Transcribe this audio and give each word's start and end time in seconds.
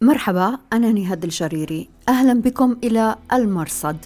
مرحبا 0.00 0.58
أنا 0.72 0.92
نهاد 0.92 1.24
الجريري. 1.24 1.88
أهلا 2.08 2.40
بكم 2.40 2.76
إلى 2.84 3.16
المرصد. 3.32 3.96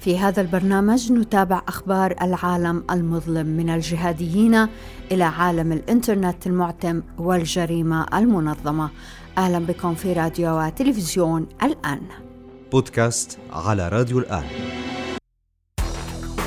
في 0.00 0.18
هذا 0.18 0.40
البرنامج 0.40 1.12
نتابع 1.12 1.62
أخبار 1.68 2.14
العالم 2.22 2.84
المظلم 2.90 3.46
من 3.46 3.70
الجهاديين 3.70 4.66
إلى 5.12 5.24
عالم 5.24 5.72
الإنترنت 5.72 6.46
المعتم 6.46 7.02
والجريمة 7.18 8.06
المنظمة. 8.18 8.90
أهلا 9.38 9.58
بكم 9.58 9.94
في 9.94 10.12
راديو 10.12 10.60
وتلفزيون 10.60 11.46
الآن. 11.62 12.00
بودكاست 12.72 13.38
على 13.52 13.88
راديو 13.88 14.18
الآن. 14.18 14.44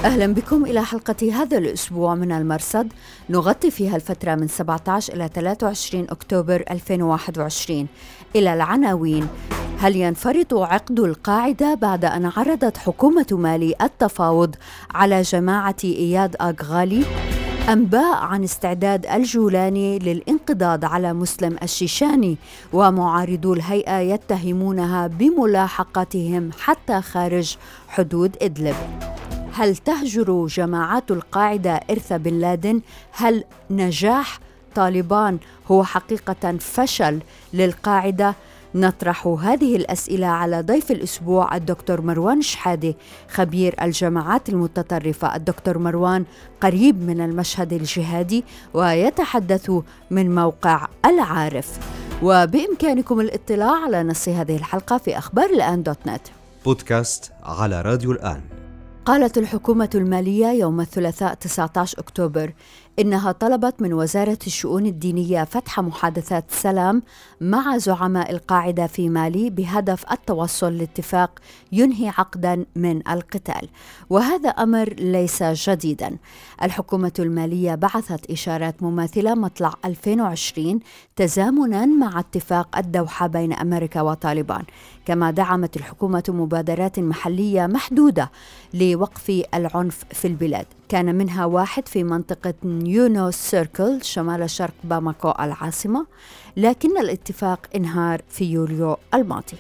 أهلا 0.06 0.34
بكم 0.34 0.66
إلى 0.66 0.84
حلقة 0.84 1.34
هذا 1.34 1.58
الأسبوع 1.58 2.16
من 2.16 2.32
المرصد. 2.32 2.88
نغطي 3.30 3.72
فيها 3.72 3.96
الفترة 3.96 4.36
من 4.36 4.48
17 4.48 5.14
إلى 5.14 5.30
23 5.34 6.08
أكتوبر 6.10 6.64
2021 6.72 7.88
إلى 8.36 8.54
العناوين 8.54 9.28
هل 9.80 9.96
ينفرط 9.96 10.54
عقد 10.54 11.00
القاعدة 11.00 11.74
بعد 11.74 12.06
أن 12.06 12.26
عرضت 12.26 12.78
حكومة 12.78 13.28
مالي 13.32 13.76
التفاوض 13.82 14.56
على 14.96 15.22
جماعة 15.22 15.76
إياد 15.84 16.36
أغالي؟ 16.42 17.04
أنباء 17.70 18.16
عن 18.16 18.44
استعداد 18.44 19.06
الجولاني 19.06 20.00
للانقضاض 20.00 20.86
على 20.86 21.14
مسلم 21.14 21.58
الشيشاني 21.64 22.38
ومعارضو 22.74 23.54
الهيئة 23.54 24.00
يتهمونها 24.00 25.08
بملاحقتهم 25.08 26.50
حتى 26.60 27.02
خارج 27.02 27.58
حدود 27.88 28.38
إدلب 28.42 28.76
هل 29.54 29.76
تهجر 29.76 30.46
جماعات 30.46 31.12
القاعدة 31.12 31.74
إرث 31.74 32.14
بن 32.14 32.40
لادن؟ 32.40 32.82
هل 33.12 33.44
نجاح 33.70 34.40
طالبان 34.76 35.38
هو 35.68 35.84
حقيقة 35.84 36.58
فشل 36.58 37.20
للقاعدة؟ 37.54 38.36
نطرح 38.76 39.28
هذه 39.28 39.76
الأسئلة 39.76 40.28
على 40.28 40.62
ضيف 40.62 40.92
الأسبوع 40.92 41.56
الدكتور 41.56 42.02
مروان 42.02 42.42
شحادة 42.42 42.96
خبير 43.30 43.76
الجماعات 43.82 44.50
المتطرفة. 44.50 45.36
الدكتور 45.36 45.78
مروان 45.78 46.26
قريب 46.62 47.02
من 47.02 47.22
المشهد 47.22 47.74
الجهادي 47.74 48.44
ويتحدث 48.74 49.72
من 50.12 50.36
موقع 50.36 50.88
العارف. 51.06 51.80
وبإمكانكم 52.24 53.20
الاطلاع 53.20 53.84
على 53.84 54.04
نص 54.04 54.30
هذه 54.30 54.56
الحلقة 54.56 54.98
في 54.98 55.18
أخبار 55.18 55.50
الآن 55.50 55.84
دوت 55.84 56.08
نت. 56.08 56.28
بودكاست 56.66 57.32
على 57.44 57.82
راديو 57.82 58.12
الآن. 58.12 58.42
قالت 59.06 59.38
الحكومة 59.38 59.90
المالية 59.96 60.48
يوم 60.48 60.82
الثلاثاء 60.82 61.34
19 61.34 62.00
أكتوبر 62.00 62.54
إنها 63.00 63.32
طلبت 63.32 63.82
من 63.82 63.94
وزارة 63.94 64.38
الشؤون 64.48 64.86
الدينية 64.86 65.44
فتح 65.44 65.80
محادثات 65.80 66.46
سلام 66.52 67.04
مع 67.42 67.78
زعماء 67.78 68.32
القاعدة 68.32 68.88
في 68.88 69.10
مالي 69.10 69.50
بهدف 69.50 70.12
التوصل 70.12 70.78
لاتفاق 70.78 71.40
ينهي 71.72 72.10
عقدا 72.10 72.66
من 72.76 73.08
القتال. 73.08 73.70
وهذا 74.10 74.50
أمر 74.50 74.94
ليس 74.94 75.44
جديدا. 75.44 76.18
الحكومة 76.64 77.12
المالية 77.20 77.76
بعثت 77.76 78.32
إشارات 78.32 78.84
مماثلة 78.84 79.36
مطلع 79.36 79.74
2020 79.86 80.80
تزامنا 81.16 81.86
مع 81.86 82.20
اتفاق 82.20 82.78
الدوحة 82.78 83.28
بين 83.28 83.54
أمريكا 83.54 84.02
وطالبان. 84.02 84.64
كما 85.06 85.32
دعمت 85.32 85.78
الحكومة 85.78 86.24
مبادرات 86.28 87.00
محلية 87.00 87.68
محدودة 87.68 88.32
لوقف 88.74 89.44
العنف 89.54 90.04
في 90.12 90.28
البلاد. 90.28 90.66
كان 90.90 91.16
منها 91.16 91.46
واحد 91.46 91.88
في 91.88 92.04
منطقة 92.04 92.54
نيونو 92.64 93.32
سيركل 93.32 94.04
شمال 94.04 94.50
شرق 94.50 94.74
باماكو 94.84 95.34
العاصمة 95.40 96.06
لكن 96.58 96.98
الاتفاق 96.98 97.60
انهار 97.76 98.22
في 98.30 98.46
يوليو 98.46 98.98
الماضي. 99.14 99.58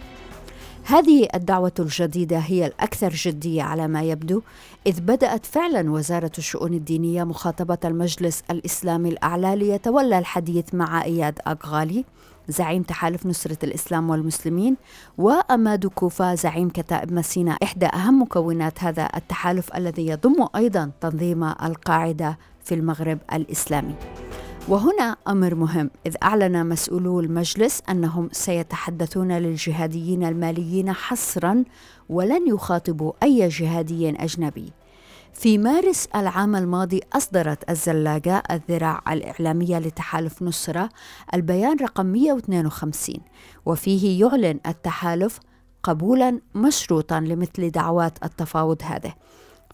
هذه 0.86 1.28
الدعوة 1.36 1.72
الجديدة 1.80 2.38
هي 2.38 2.66
الأكثر 2.66 3.10
جدية 3.10 3.64
على 3.64 3.88
ما 3.88 4.04
يبدو 4.04 4.42
إذ 4.88 5.02
بدأت 5.02 5.46
فعلا 5.46 5.92
وزارة 5.92 6.32
الشؤون 6.38 6.74
الدينية 6.74 7.24
مخاطبة 7.24 7.78
المجلس 7.86 8.44
الإسلامي 8.52 9.10
الأعلى 9.10 9.56
ليتولى 9.56 10.20
الحديث 10.20 10.73
مع 10.73 11.04
إياد 11.04 11.39
أغالي 11.48 12.06
زعيم 12.48 12.83
تحالف 12.83 13.26
نصرة 13.26 13.58
الإسلام 13.64 14.09
والمسلمين 14.09 14.76
وأماد 15.17 15.86
كوفا 15.86 16.36
زعيم 16.36 16.70
كتائب 16.70 17.14
مسينا 17.14 17.58
إحدى 17.64 17.86
أهم 17.86 18.21
مكونات 18.21 18.83
هذا 18.83 19.09
التحالف 19.15 19.76
الذي 19.76 20.08
يضم 20.08 20.48
أيضا 20.55 20.92
تنظيم 21.02 21.43
القاعدة 21.43 22.37
في 22.64 22.76
المغرب 22.76 23.20
الإسلامي. 23.33 23.95
وهنا 24.67 25.17
أمر 25.27 25.55
مهم 25.55 25.89
إذ 26.05 26.15
أعلن 26.23 26.65
مسؤولو 26.70 27.20
المجلس 27.20 27.82
أنهم 27.89 28.30
سيتحدثون 28.32 29.32
للجهاديين 29.32 30.23
الماليين 30.23 30.93
حصرا 30.93 31.64
ولن 32.09 32.48
يخاطبوا 32.48 33.11
أي 33.23 33.48
جهادي 33.48 34.09
أجنبي. 34.09 34.73
في 35.33 35.58
مارس 35.58 36.08
العام 36.16 36.55
الماضي 36.55 37.02
أصدرت 37.14 37.70
الزلاجة 37.70 38.44
الذراع 38.52 39.02
الإعلامية 39.14 39.80
لتحالف 39.80 40.42
نصرة 40.42 40.89
البيان 41.33 41.77
رقم 41.82 42.05
152 42.05 43.16
وفيه 43.66 44.26
يعلن 44.26 44.60
التحالف 44.67 45.39
قبولا 45.83 46.39
مشروطا 46.55 47.20
لمثل 47.20 47.70
دعوات 47.70 48.23
التفاوض 48.23 48.82
هذه. 48.83 49.14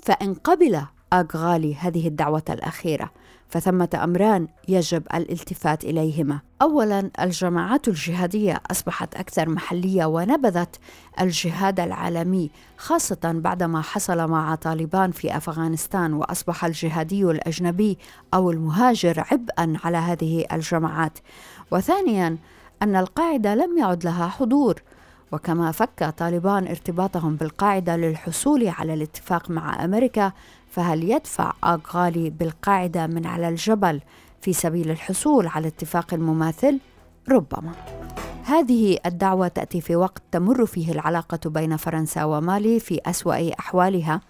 فإن 0.03 0.33
قبل 0.33 0.81
أغالي 1.13 1.75
هذه 1.75 2.07
الدعوة 2.07 2.43
الأخيرة 2.49 3.11
فثمة 3.49 3.99
أمران 4.03 4.47
يجب 4.67 5.03
الالتفات 5.13 5.83
إليهما. 5.83 6.39
أولاً 6.61 7.11
الجماعات 7.21 7.87
الجهادية 7.87 8.61
أصبحت 8.71 9.15
أكثر 9.15 9.49
محلية 9.49 10.05
ونبذت 10.05 10.79
الجهاد 11.21 11.79
العالمي 11.79 12.51
خاصة 12.77 13.19
بعدما 13.23 13.81
حصل 13.81 14.27
مع 14.29 14.55
طالبان 14.55 15.11
في 15.11 15.37
أفغانستان 15.37 16.13
وأصبح 16.13 16.65
الجهادي 16.65 17.23
الأجنبي 17.23 17.97
أو 18.33 18.51
المهاجر 18.51 19.25
عبئاً 19.31 19.73
على 19.83 19.97
هذه 19.97 20.45
الجماعات. 20.51 21.19
وثانياً 21.71 22.37
أن 22.81 22.95
القاعدة 22.95 23.55
لم 23.55 23.77
يعد 23.77 24.03
لها 24.03 24.27
حضور 24.27 24.81
وكما 25.31 25.71
فك 25.71 26.13
طالبان 26.17 26.67
ارتباطهم 26.67 27.35
بالقاعدة 27.35 27.97
للحصول 27.97 28.67
على 28.67 28.93
الاتفاق 28.93 29.49
مع 29.49 29.85
أمريكا 29.85 30.31
فهل 30.79 31.11
يدفع 31.11 31.53
أغالي 31.63 32.29
بالقاعدة 32.29 33.07
من 33.07 33.25
على 33.27 33.49
الجبل 33.49 34.01
في 34.41 34.53
سبيل 34.53 34.91
الحصول 34.91 35.47
على 35.47 35.67
اتفاق 35.67 36.13
مماثل؟ 36.13 36.79
ربما. 37.29 37.71
هذه 38.43 38.97
الدعوة 39.05 39.47
تأتي 39.47 39.81
في 39.81 39.95
وقت 39.95 40.21
تمر 40.31 40.65
فيه 40.65 40.91
العلاقة 40.91 41.49
بين 41.49 41.77
فرنسا 41.77 42.23
ومالي 42.23 42.79
في 42.79 42.99
أسوأ 43.05 43.59
أحوالها. 43.59 44.21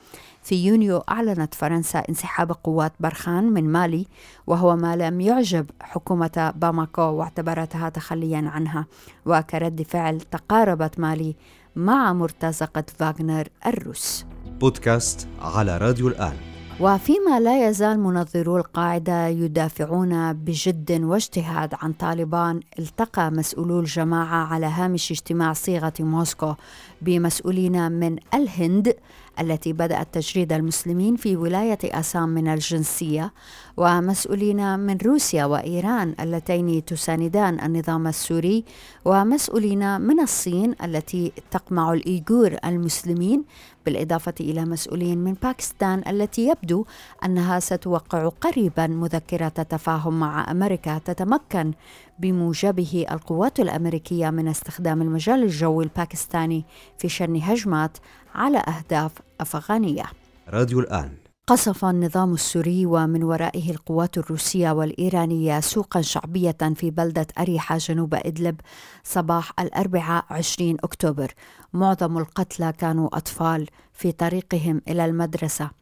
في 0.43 0.67
يونيو 0.67 0.97
أعلنت 0.97 1.53
فرنسا 1.55 1.99
انسحاب 2.09 2.51
قوات 2.51 2.93
برخان 2.99 3.43
من 3.43 3.69
مالي 3.71 4.07
وهو 4.47 4.75
ما 4.75 4.95
لم 4.95 5.21
يعجب 5.21 5.66
حكومة 5.81 6.53
باماكو 6.55 7.01
واعتبرتها 7.01 7.89
تخليا 7.89 8.49
عنها 8.53 8.85
وكرد 9.25 9.81
فعل 9.81 10.21
تقاربت 10.21 10.99
مالي 10.99 11.35
مع 11.75 12.13
مرتزقة 12.13 12.83
فاغنر 12.97 13.47
الروس. 13.67 14.25
بودكاست 14.59 15.28
على 15.42 15.78
راديو 15.78 16.08
الآن. 16.08 16.34
وفيما 16.80 17.40
لا 17.40 17.70
يزال 17.70 18.00
منظرو 18.00 18.58
القاعدة 18.58 19.28
يدافعون 19.28 20.34
بجد 20.34 21.02
واجتهاد 21.03 21.74
عن 21.81 21.94
طالبان 21.94 22.59
التقى 22.80 23.31
مسؤولو 23.31 23.80
الجماعة 23.80 24.46
على 24.46 24.66
هامش 24.66 25.12
اجتماع 25.12 25.53
صيغة 25.53 25.94
موسكو 26.00 26.53
بمسؤولين 27.02 27.92
من 27.92 28.18
الهند. 28.34 28.96
التي 29.39 29.73
بدأت 29.73 30.07
تجريد 30.13 30.53
المسلمين 30.53 31.16
في 31.16 31.35
ولاية 31.35 31.79
أسام 31.83 32.29
من 32.29 32.47
الجنسية 32.47 33.33
ومسؤولين 33.77 34.79
من 34.79 34.97
روسيا 35.05 35.45
وإيران 35.45 36.16
اللتين 36.19 36.85
تساندان 36.85 37.59
النظام 37.59 38.07
السوري 38.07 38.66
ومسؤولين 39.05 40.01
من 40.01 40.19
الصين 40.19 40.75
التي 40.83 41.31
تقمع 41.52 41.93
الإيغور 41.93 42.58
المسلمين 42.66 43.43
بالإضافة 43.85 44.34
إلى 44.40 44.66
مسؤولين 44.66 45.17
من 45.17 45.34
باكستان 45.34 46.03
التي 46.08 46.47
يبدو 46.47 46.85
أنها 47.25 47.59
ستوقع 47.59 48.29
قريبا 48.29 48.87
مذكرة 48.87 49.47
تفاهم 49.47 50.19
مع 50.19 50.52
أمريكا 50.52 50.97
تتمكن 50.97 51.73
بموجبه 52.19 53.05
القوات 53.11 53.59
الأمريكية 53.59 54.29
من 54.29 54.47
استخدام 54.47 55.01
المجال 55.01 55.43
الجوي 55.43 55.83
الباكستاني 55.83 56.66
في 56.97 57.09
شن 57.09 57.35
هجمات 57.35 57.97
على 58.35 58.57
أهداف 58.57 59.11
أفغانية. 59.41 60.03
راديو 60.49 60.79
الآن. 60.79 61.11
قصف 61.47 61.85
النظام 61.85 62.33
السوري 62.33 62.85
ومن 62.85 63.23
ورائه 63.23 63.71
القوات 63.71 64.17
الروسية 64.17 64.71
والإيرانية 64.71 65.59
سوقا 65.59 66.01
شعبية 66.01 66.57
في 66.75 66.91
بلدة 66.91 67.27
أريحة 67.39 67.77
جنوب 67.77 68.13
إدلب 68.13 68.61
صباح 69.03 69.51
الأربعاء 69.59 70.25
20 70.29 70.77
أكتوبر. 70.83 71.33
معظم 71.73 72.17
القتلى 72.17 72.73
كانوا 72.73 73.17
أطفال 73.17 73.67
في 73.93 74.11
طريقهم 74.11 74.81
إلى 74.87 75.05
المدرسة. 75.05 75.78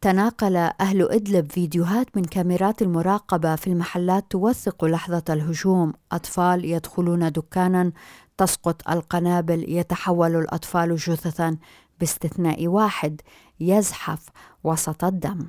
تناقل 0.00 0.56
أهل 0.56 1.10
إدلب 1.10 1.52
فيديوهات 1.52 2.16
من 2.16 2.24
كاميرات 2.24 2.82
المراقبة 2.82 3.56
في 3.56 3.66
المحلات 3.66 4.24
توثق 4.30 4.84
لحظة 4.84 5.22
الهجوم. 5.30 5.92
أطفال 6.12 6.64
يدخلون 6.64 7.32
دكانا 7.32 7.92
تسقط 8.38 8.88
القنابل 8.90 9.64
يتحول 9.68 10.36
الأطفال 10.36 10.96
جثثا 10.96 11.56
باستثناء 12.00 12.66
واحد 12.66 13.20
يزحف 13.60 14.28
وسط 14.64 15.04
الدم. 15.04 15.46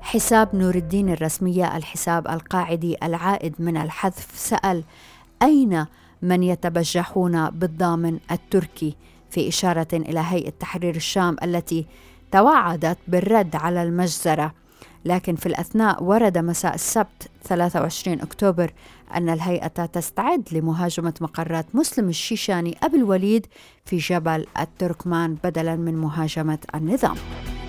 حساب 0.00 0.56
نور 0.56 0.74
الدين 0.74 1.08
الرسمية 1.08 1.76
الحساب 1.76 2.28
القاعدي 2.28 2.96
العائد 3.02 3.54
من 3.58 3.76
الحذف 3.76 4.28
سأل 4.34 4.84
أين 5.42 5.86
من 6.22 6.42
يتبجحون 6.42 7.50
بالضامن 7.50 8.18
التركي؟ 8.30 8.96
في 9.30 9.48
إشارة 9.48 9.88
إلى 9.92 10.20
هيئة 10.20 10.50
تحرير 10.50 10.96
الشام 10.96 11.36
التي 11.42 11.86
توعدت 12.34 12.98
بالرد 13.08 13.56
على 13.56 13.82
المجزرة. 13.82 14.54
لكن 15.04 15.36
في 15.36 15.46
الأثناء 15.46 16.02
ورد 16.02 16.38
مساء 16.38 16.74
السبت 16.74 17.30
23 17.44 18.20
أكتوبر 18.20 18.72
أن 19.14 19.28
الهيئة 19.28 19.86
تستعد 19.86 20.48
لمهاجمة 20.52 21.14
مقرات 21.20 21.66
مسلم 21.74 22.08
الشيشاني 22.08 22.78
أبي 22.82 22.96
الوليد 22.96 23.46
في 23.84 23.96
جبل 23.96 24.46
التركمان 24.60 25.36
بدلا 25.44 25.76
من 25.76 25.94
مهاجمة 25.94 26.58
النظام. 26.74 27.16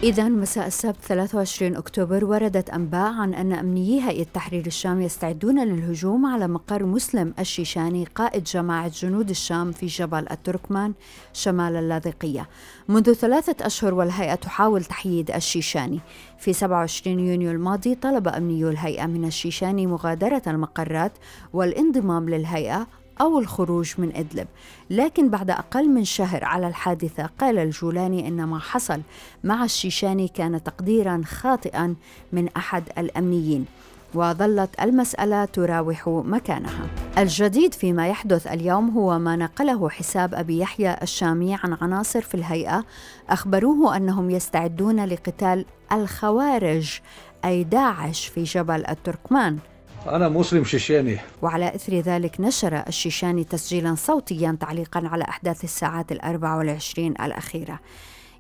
إذا 0.06 0.30
مساء 0.30 0.68
السبت 0.68 0.96
23 1.02 1.76
أكتوبر 1.76 2.26
وردت 2.26 2.70
أنباء 2.70 3.14
عن 3.14 3.34
أن 3.34 3.54
أمنيي 3.54 4.02
هيئة 4.02 4.24
تحرير 4.34 4.66
الشام 4.66 5.02
يستعدون 5.02 5.68
للهجوم 5.68 6.26
على 6.26 6.48
مقر 6.48 6.86
مسلم 6.86 7.34
الشيشاني 7.40 8.06
قائد 8.06 8.44
جماعة 8.44 8.88
جنود 8.88 9.30
الشام 9.30 9.72
في 9.72 9.86
جبل 9.86 10.26
التركمان 10.32 10.94
شمال 11.34 11.76
اللاذقية. 11.76 12.50
منذ 12.88 13.14
ثلاثة 13.14 13.66
أشهر 13.66 13.94
والهيئة 13.94 14.36
تحاول 14.36 14.84
تحييد 14.84 15.32
الشيشاني. 15.32 16.00
في 16.38 16.54
27 16.54 17.20
يونيو 17.20 17.52
الماضي 17.52 17.96
طلب 17.96 18.28
أمنيو 18.28 18.70
الهيئة 18.70 19.06
من 19.06 19.26
الشيشاني 19.26 19.88
مغادرة 19.88 20.42
المقرات 20.48 21.12
والانضمام 21.54 22.30
للهيئة 22.30 22.88
أو 23.22 23.40
الخروج 23.40 23.94
من 23.98 24.16
إدلب 24.16 24.48
لكن 24.90 25.30
بعد 25.30 25.50
أقل 25.50 25.90
من 25.90 26.04
شهر 26.06 26.46
على 26.46 26.68
الحادثة 26.68 27.30
قال 27.40 27.58
الجولاني 27.58 28.28
إن 28.28 28.44
ما 28.44 28.60
حصل 28.60 29.02
مع 29.44 29.64
الشيشاني 29.64 30.28
كان 30.28 30.64
تقديرا 30.64 31.22
خاطئا 31.26 31.96
من 32.34 32.50
أحد 32.58 32.84
الأمنيين 32.98 33.66
وظلت 34.14 34.70
المسألة 34.82 35.46
تراوح 35.46 36.08
مكانها. 36.08 36.88
الجديد 37.18 37.74
فيما 37.74 38.08
يحدث 38.08 38.48
اليوم 38.48 38.90
هو 38.90 39.20
ما 39.20 39.36
نقله 39.36 39.90
حساب 39.90 40.34
أبي 40.34 40.60
يحيى 40.60 40.98
الشامي 41.02 41.56
عن 41.56 41.78
عناصر 41.82 42.22
في 42.22 42.36
الهيئة 42.36 42.86
أخبروه 43.30 43.98
أنهم 43.98 44.30
يستعدون 44.30 45.06
لقتال 45.06 45.66
الخوارج 45.92 47.00
أي 47.46 47.64
داعش 47.64 48.28
في 48.28 48.44
جبل 48.44 48.86
التركمان. 48.86 49.58
أنا 50.08 50.30
مسلم 50.30 50.64
شيشاني. 50.64 51.18
وعلى 51.42 51.76
إثر 51.76 51.94
ذلك 51.94 52.42
نشر 52.42 52.84
الشيشاني 52.88 53.44
تسجيلا 53.44 53.96
صوتيا 53.96 54.58
تعليقا 54.60 55.08
على 55.08 55.24
أحداث 55.24 55.64
الساعات 55.64 56.12
الأربع 56.12 56.56
والعشرين 56.56 57.12
الأخيرة. 57.12 57.80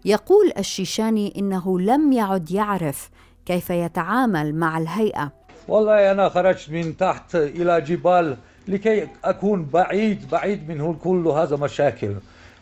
يقول 0.05 0.51
الشيشاني 0.57 1.33
إنه 1.37 1.79
لم 1.79 2.11
يعد 2.11 2.51
يعرف 2.51 3.09
كيف 3.45 3.69
يتعامل 3.69 4.55
مع 4.55 4.77
الهيئة. 4.77 5.31
والله 5.67 6.11
أنا 6.11 6.29
خرجت 6.29 6.69
من 6.69 6.97
تحت 6.97 7.35
إلى 7.35 7.81
جبال 7.81 8.37
لكي 8.67 9.07
أكون 9.23 9.65
بعيد 9.65 10.29
بعيد 10.31 10.69
من 10.69 10.93
كل 10.93 11.27
هذا 11.27 11.55
مشاكل. 11.55 12.15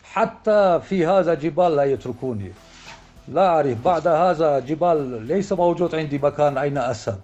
حتى 0.04 0.80
في 0.88 1.06
هذا 1.06 1.34
جبال 1.34 1.76
لا 1.76 1.84
يتركوني. 1.84 2.52
لا 3.28 3.46
أعرف 3.46 3.84
بعد 3.84 4.06
هذا 4.06 4.58
جبال 4.58 5.26
ليس 5.26 5.52
موجود 5.52 5.94
عندي 5.94 6.18
مكان 6.18 6.58
أين 6.58 6.78
أذهب. 6.78 7.20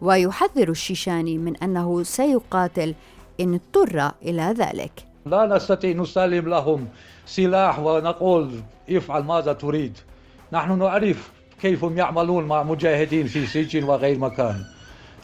ويحذر 0.00 0.68
الشيشاني 0.68 1.38
من 1.38 1.56
أنه 1.56 2.02
سيقاتل 2.02 2.94
إن 3.40 3.54
اضطر 3.54 4.12
إلى 4.22 4.54
ذلك. 4.58 4.92
لا 5.26 5.46
نستطيع 5.46 5.96
نسلم 5.96 6.48
لهم 6.48 6.88
سلاح 7.26 7.78
ونقول 7.78 8.50
افعل 8.90 9.24
ماذا 9.24 9.52
تريد. 9.52 9.98
نحن 10.52 10.78
نعرف 10.78 11.30
كيف 11.62 11.82
يعملون 11.82 12.44
مع 12.44 12.62
مجاهدين 12.62 13.26
في 13.26 13.46
سجن 13.46 13.84
وغير 13.84 14.18
مكان. 14.18 14.64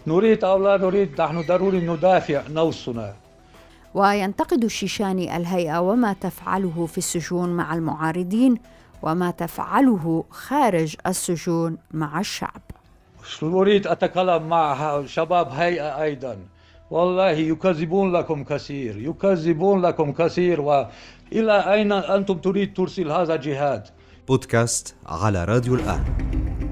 نريد 0.07 0.45
أو 0.45 0.65
لا 0.65 0.77
نريد 0.77 1.21
نحن 1.21 1.43
ضروري 1.49 1.81
ندافع 1.81 2.43
نفسنا 2.51 3.15
وينتقد 3.95 4.65
الشيشاني 4.65 5.37
الهيئة 5.37 5.79
وما 5.81 6.13
تفعله 6.13 6.87
في 6.87 6.99
السجون 6.99 7.49
مع 7.49 7.75
المعارضين 7.75 8.59
وما 9.03 9.31
تفعله 9.31 10.25
خارج 10.31 10.97
السجون 11.07 11.79
مع 11.91 12.21
الشعب. 12.21 12.63
أريد 13.43 13.87
أتكلم 13.87 14.49
مع 14.49 15.03
شباب 15.07 15.49
هيئة 15.51 16.03
أيضا. 16.03 16.39
والله 16.91 17.31
يكذبون 17.31 18.13
لكم 18.13 18.45
كثير 18.45 18.99
يكذبون 18.99 19.83
لكم 19.83 20.13
كثير 20.13 20.61
وإلى 20.61 21.73
أين 21.73 21.93
أنتم 21.93 22.39
تريد 22.39 22.75
ترسل 22.75 23.11
هذا 23.11 23.35
الجهاد 23.35 23.87
بودكاست 24.29 24.95
على 25.07 25.45
راديو 25.45 25.75
الآن. 25.75 26.05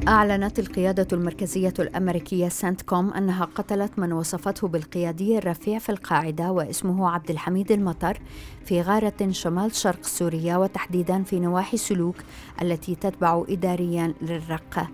أعلنت 0.08 0.58
القيادة 0.58 1.06
المركزية 1.12 1.74
الأمريكية 1.78 2.48
سنت 2.48 2.82
كوم 2.82 3.12
أنها 3.12 3.44
قتلت 3.44 3.98
من 3.98 4.12
وصفته 4.12 4.68
بالقيادي 4.68 5.38
الرفيع 5.38 5.78
في 5.78 5.92
القاعدة 5.92 6.50
واسمه 6.52 7.10
عبد 7.10 7.30
الحميد 7.30 7.72
المطر 7.72 8.18
في 8.64 8.82
غارة 8.82 9.30
شمال 9.30 9.74
شرق 9.74 10.02
سوريا 10.02 10.56
وتحديدا 10.56 11.22
في 11.22 11.40
نواحي 11.40 11.76
سلوك 11.76 12.16
التي 12.62 12.94
تتبع 12.94 13.44
إداريا 13.48 14.14
للرقة 14.22 14.88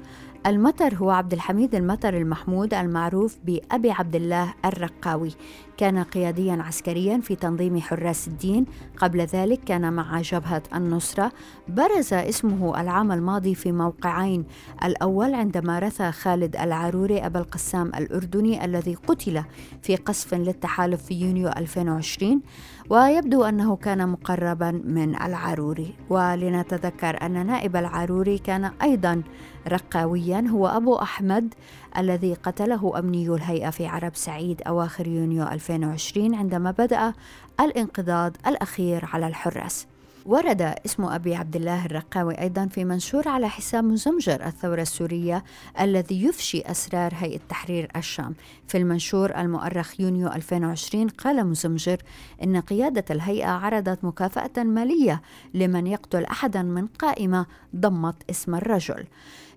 المطر 0.47 0.95
هو 0.95 1.11
عبد 1.11 1.33
الحميد 1.33 1.75
المطر 1.75 2.17
المحمود 2.17 2.75
المعروف 2.75 3.37
بأبي 3.45 3.91
عبد 3.91 4.17
الله 4.17 4.55
الرقاوي. 4.65 5.33
كان 5.77 6.03
قياديا 6.03 6.63
عسكريا 6.63 7.21
في 7.21 7.37
تنظيم 7.37 7.81
حراس 7.81 8.29
الدين. 8.29 8.67
قبل 8.97 9.21
ذلك 9.21 9.61
كان 9.65 9.93
مع 9.93 10.21
جبهة 10.21 10.63
النصرة. 10.75 11.33
برز 11.69 12.13
اسمه 12.13 12.81
العام 12.81 13.13
الماضي 13.13 13.55
في 13.55 13.73
موقعين. 13.73 14.45
الأول 14.85 15.35
عندما 15.35 15.79
رثى 15.79 16.13
خالد 16.13 16.57
العروري 16.57 17.27
أبا 17.27 17.41
القسام 17.41 17.87
الأردني 17.89 18.65
الذي 18.65 18.95
قتل 18.95 19.43
في 19.83 19.97
قصف 19.97 20.35
للتحالف 20.35 21.03
في 21.03 21.15
يونيو 21.15 21.49
2020 21.49 22.43
ويبدو 22.91 23.44
أنه 23.44 23.77
كان 23.77 24.09
مقربا 24.09 24.71
من 24.71 25.15
العروري. 25.23 25.94
ولنتذكر 26.11 27.27
أن 27.27 27.47
نائب 27.47 27.77
العروري 27.77 28.38
كان 28.38 28.65
أيضا 28.83 29.23
رقاويا 29.69 30.44
هو 30.49 30.67
أبو 30.67 30.97
أحمد 30.97 31.55
الذي 31.99 32.35
قتله 32.35 32.99
أمني 32.99 33.29
الهيئة 33.29 33.71
في 33.71 33.87
عرب 33.87 34.17
سعيد 34.17 34.62
أواخر 34.67 35.06
يونيو 35.06 35.43
2020 35.43 36.35
عندما 36.35 36.71
بدأ 36.71 37.12
الانقضاض 37.61 38.37
الأخير 38.47 39.09
على 39.12 39.27
الحراس. 39.27 39.87
ورد 40.28 40.62
اسم 40.62 41.04
أبي 41.04 41.35
عبد 41.35 41.56
الله 41.56 41.87
الرقاوي 41.87 42.40
أيضا 42.40 42.66
في 42.66 42.85
منشور 42.85 43.28
على 43.28 43.49
حساب 43.49 43.85
مزمجر 43.85 44.47
الثورة 44.47 44.83
السورية 44.83 45.45
الذي 45.80 46.25
يفشي 46.25 46.61
أسرار 46.61 47.12
هيئة 47.14 47.40
تحرير 47.49 47.88
الشام. 47.97 48.35
في 48.68 48.78
المنشور 48.78 49.37
المؤرخ 49.37 50.00
يونيو 50.00 50.28
2020 50.28 51.09
قال 51.09 51.47
مزمجر 51.47 51.97
إن 52.42 52.61
قيادة 52.61 53.04
الهيئة 53.11 53.49
عرضت 53.50 54.04
مكافأة 54.04 54.62
مالية 54.62 55.23
لمن 55.54 55.87
يقتل 55.87 56.25
أحدا 56.25 56.62
من 56.62 56.87
قائمة 56.87 57.47
ضمت 57.76 58.16
اسم 58.30 58.54
الرجل. 58.54 59.04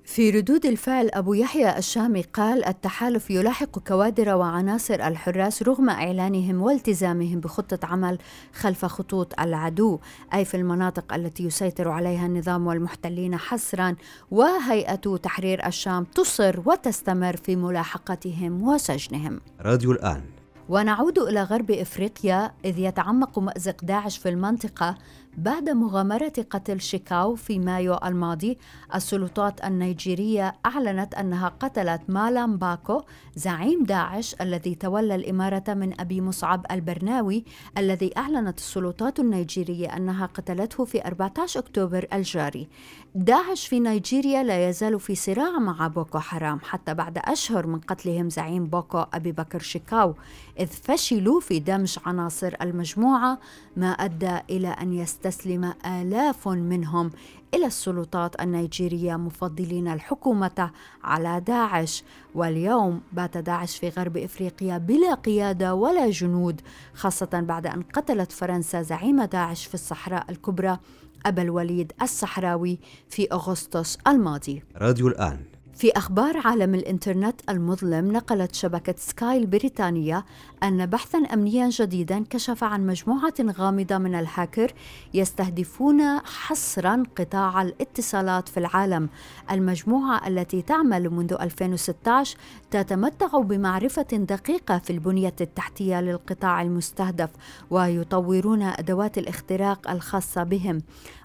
في 0.09 0.29
ردود 0.29 0.65
الفعل 0.65 1.09
أبو 1.13 1.33
يحيى 1.33 1.77
الشامي 1.77 2.21
قال 2.21 2.65
التحالف 2.65 3.29
يلاحق 3.29 3.79
كوادر 3.79 4.35
وعناصر 4.35 4.93
الحراس 4.93 5.63
رغم 5.63 5.89
إعلانهم 5.89 6.61
والتزامهم 6.61 7.39
بخطة 7.39 7.87
عمل 7.87 8.17
خلف 8.53 8.85
خطوط 8.85 9.39
العدو 9.39 9.99
أي 10.33 10.45
في 10.45 10.57
المناطق 10.57 11.13
التي 11.13 11.43
يسيطر 11.43 11.89
عليها 11.89 12.25
النظام 12.25 12.67
والمحتلين 12.67 13.37
حصرا 13.37 13.95
وهيئة 14.31 15.17
تحرير 15.23 15.67
الشام 15.67 16.03
تصر 16.03 16.59
وتستمر 16.65 17.37
في 17.37 17.55
ملاحقتهم 17.55 18.67
وسجنهم. 18.67 19.39
راديو 19.61 19.91
الآن. 19.91 20.21
ونعود 20.69 21.19
إلى 21.19 21.43
غرب 21.43 21.71
إفريقيا 21.71 22.51
إذ 22.65 22.79
يتعمق 22.79 23.39
مأزق 23.39 23.83
داعش 23.83 24.17
في 24.17 24.29
المنطقة 24.29 24.95
بعد 25.37 25.69
مغامرة 25.69 26.33
قتل 26.49 26.81
شيكاو 26.81 27.35
في 27.35 27.59
مايو 27.59 27.93
الماضي 28.05 28.57
السلطات 28.95 29.65
النيجيرية 29.65 30.55
أعلنت 30.65 31.13
أنها 31.13 31.49
قتلت 31.59 32.01
مالام 32.07 32.57
باكو 32.57 33.01
زعيم 33.35 33.83
داعش 33.83 34.35
الذي 34.41 34.75
تولى 34.75 35.15
الإمارة 35.15 35.63
من 35.67 36.01
أبي 36.01 36.21
مصعب 36.21 36.65
البرناوي 36.71 37.43
الذي 37.77 38.17
أعلنت 38.17 38.57
السلطات 38.57 39.19
النيجيرية 39.19 39.97
أنها 39.97 40.25
قتلته 40.25 40.85
في 40.85 41.07
14 41.07 41.59
أكتوبر 41.59 42.07
الجاري. 42.13 42.67
داعش 43.15 43.67
في 43.67 43.79
نيجيريا 43.79 44.43
لا 44.43 44.69
يزال 44.69 44.99
في 44.99 45.15
صراع 45.15 45.59
مع 45.59 45.87
بوكو 45.87 46.19
حرام 46.19 46.59
حتى 46.59 46.93
بعد 46.93 47.17
أشهر 47.17 47.67
من 47.67 47.79
قتلهم 47.79 48.29
زعيم 48.29 48.65
بوكو 48.65 49.05
أبي 49.13 49.31
بكر 49.31 49.59
شيكاو 49.59 50.15
إذ 50.59 50.67
فشلوا 50.67 51.39
في 51.39 51.59
دمج 51.59 51.97
عناصر 52.05 52.53
المجموعة 52.61 53.39
ما 53.77 53.91
أدى 53.91 54.37
إلى 54.49 54.67
أن 54.67 54.93
يستسلم 55.25 55.73
آلاف 55.85 56.47
منهم 56.47 57.11
إلى 57.53 57.65
السلطات 57.65 58.41
النيجيرية 58.41 59.15
مفضلين 59.15 59.87
الحكومة 59.87 60.71
على 61.03 61.41
داعش. 61.41 62.03
واليوم 62.35 63.01
بات 63.13 63.37
داعش 63.37 63.77
في 63.77 63.89
غرب 63.89 64.17
إفريقيا 64.17 64.77
بلا 64.77 65.13
قيادة 65.13 65.75
ولا 65.75 66.09
جنود 66.09 66.61
خاصة 66.93 67.29
بعد 67.33 67.67
أن 67.67 67.81
قتلت 67.81 68.31
فرنسا 68.31 68.81
زعيم 68.81 69.23
داعش 69.23 69.65
في 69.65 69.73
الصحراء 69.73 70.25
الكبرى 70.31 70.79
أبا 71.25 71.41
الوليد 71.41 71.91
الصحراوي 72.01 72.79
في 73.09 73.27
أغسطس 73.31 73.97
الماضي. 74.07 74.63
راديو 74.75 75.07
الآن. 75.07 75.39
في 75.79 75.91
أخبار 75.91 76.37
عالم 76.47 76.75
الإنترنت 76.75 77.41
المظلم 77.49 78.11
نقلت 78.11 78.55
شبكة 78.55 78.95
سكاي 78.97 79.37
البريطانية 79.37 80.25
أن 80.63 80.85
بحثا 80.85 81.17
أمنيا 81.17 81.69
جديدا 81.69 82.23
كشف 82.29 82.63
عن 82.63 82.87
مجموعة 82.87 83.33
غامضة 83.41 83.97
من 83.97 84.15
الهاكر 84.15 84.73
يستهدفون 85.13 86.19
حصرا 86.19 87.03
قطاع 87.17 87.61
الاتصالات 87.61 88.49
في 88.49 88.57
العالم. 88.57 89.09
المجموعة 89.51 90.27
التي 90.27 90.61
تعمل 90.61 91.09
منذ 91.09 91.33
2016 91.33 92.37
تتمتع 92.71 93.39
بمعرفة 93.39 94.07
دقيقة 94.11 94.77
في 94.77 94.89
البنية 94.89 95.35
التحتية 95.41 96.01
للقطاع 96.01 96.61
المستهدف 96.61 97.29
ويطورون 97.69 98.61
أدوات 98.61 99.17
الاختراق 99.17 99.91
الخاصة 99.91 100.43
بهم. 100.43 100.81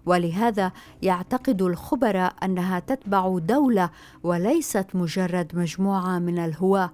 ولهذا 0.06 0.72
يعتقد 1.02 1.62
الخبراء 1.62 2.34
أنها 2.42 2.78
تتبع 2.78 3.38
دولة 3.38 3.90
وليست 4.22 4.86
مجرد 4.94 5.52
مجموعة 5.54 6.18
من 6.18 6.38
الهواه 6.38 6.90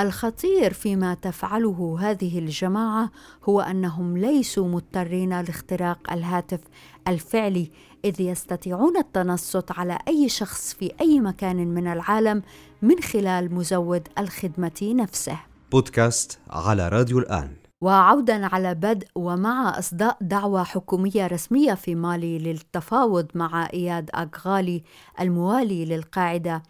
الخطير 0.00 0.72
فيما 0.72 1.14
تفعله 1.14 1.96
هذه 2.00 2.38
الجماعة 2.38 3.10
هو 3.44 3.60
أنهم 3.60 4.18
ليسوا 4.18 4.68
مضطرين 4.68 5.40
لاختراق 5.40 6.12
الهاتف 6.12 6.60
الفعلي 7.08 7.70
إذ 8.04 8.20
يستطيعون 8.20 8.96
التنصت 8.96 9.72
على 9.72 9.98
أي 10.08 10.28
شخص 10.28 10.74
في 10.74 10.92
أي 11.00 11.20
مكان 11.20 11.56
من 11.56 11.86
العالم 11.86 12.42
من 12.82 13.00
خلال 13.00 13.54
مزود 13.54 14.08
الخدمة 14.18 14.80
نفسه. 14.82 15.38
بودكاست 15.72 16.38
على 16.50 16.88
راديو 16.88 17.18
الآن. 17.18 17.63
وعودا 17.84 18.46
على 18.46 18.74
بدء 18.74 19.08
ومع 19.14 19.78
إصداء 19.78 20.16
دعوة 20.20 20.64
حكومية 20.64 21.26
رسمية 21.26 21.74
في 21.74 21.94
مالي 21.94 22.38
للتفاوض 22.38 23.26
مع 23.34 23.68
إياد 23.72 24.10
أغالي 24.14 24.82
الموالي 25.20 25.84
للقاعدة. 25.84 26.62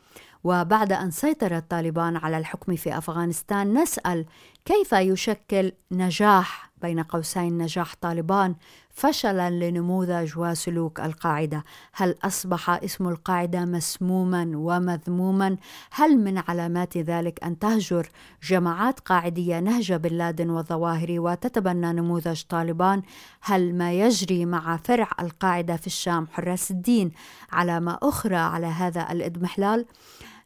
وبعد 0.44 0.92
أن 0.92 1.10
سيطر 1.10 1.56
الطالبان 1.56 2.16
على 2.16 2.38
الحكم 2.38 2.76
في 2.76 2.98
أفغانستان 2.98 3.74
نسأل 3.74 4.26
كيف 4.64 4.92
يشكل 4.92 5.72
نجاح 5.92 6.70
بين 6.82 7.02
قوسين 7.02 7.58
نجاح 7.58 7.94
طالبان 8.00 8.54
فشلا 8.94 9.50
لنموذج 9.50 10.38
وسلوك 10.38 11.00
القاعدة. 11.00 11.64
هل 11.92 12.14
أصبح 12.22 12.70
اسم 12.70 13.08
القاعدة 13.08 13.64
مسموما 13.64 14.50
ومذموما؟ 14.54 15.56
هل 15.90 16.18
من 16.18 16.38
علامات 16.48 16.98
ذلك 16.98 17.44
أن 17.44 17.58
تهجر 17.58 18.08
جماعات 18.42 19.00
قاعدية 19.00 19.60
نهج 19.60 19.92
بن 19.92 20.12
لادن 20.12 20.50
وظواهره 20.50 21.18
وتتبنى 21.18 21.92
نموذج 21.92 22.42
طالبان؟ 22.48 23.02
هل 23.40 23.74
ما 23.74 23.92
يجري 23.92 24.44
مع 24.44 24.76
فرع 24.76 25.10
القاعدة 25.20 25.76
في 25.76 25.86
الشام 25.86 26.26
حراس 26.32 26.70
الدين 26.70 27.12
علامة 27.52 27.98
أخرى 28.02 28.36
على 28.36 28.66
هذا 28.66 29.12
الاضمحلال 29.12 29.86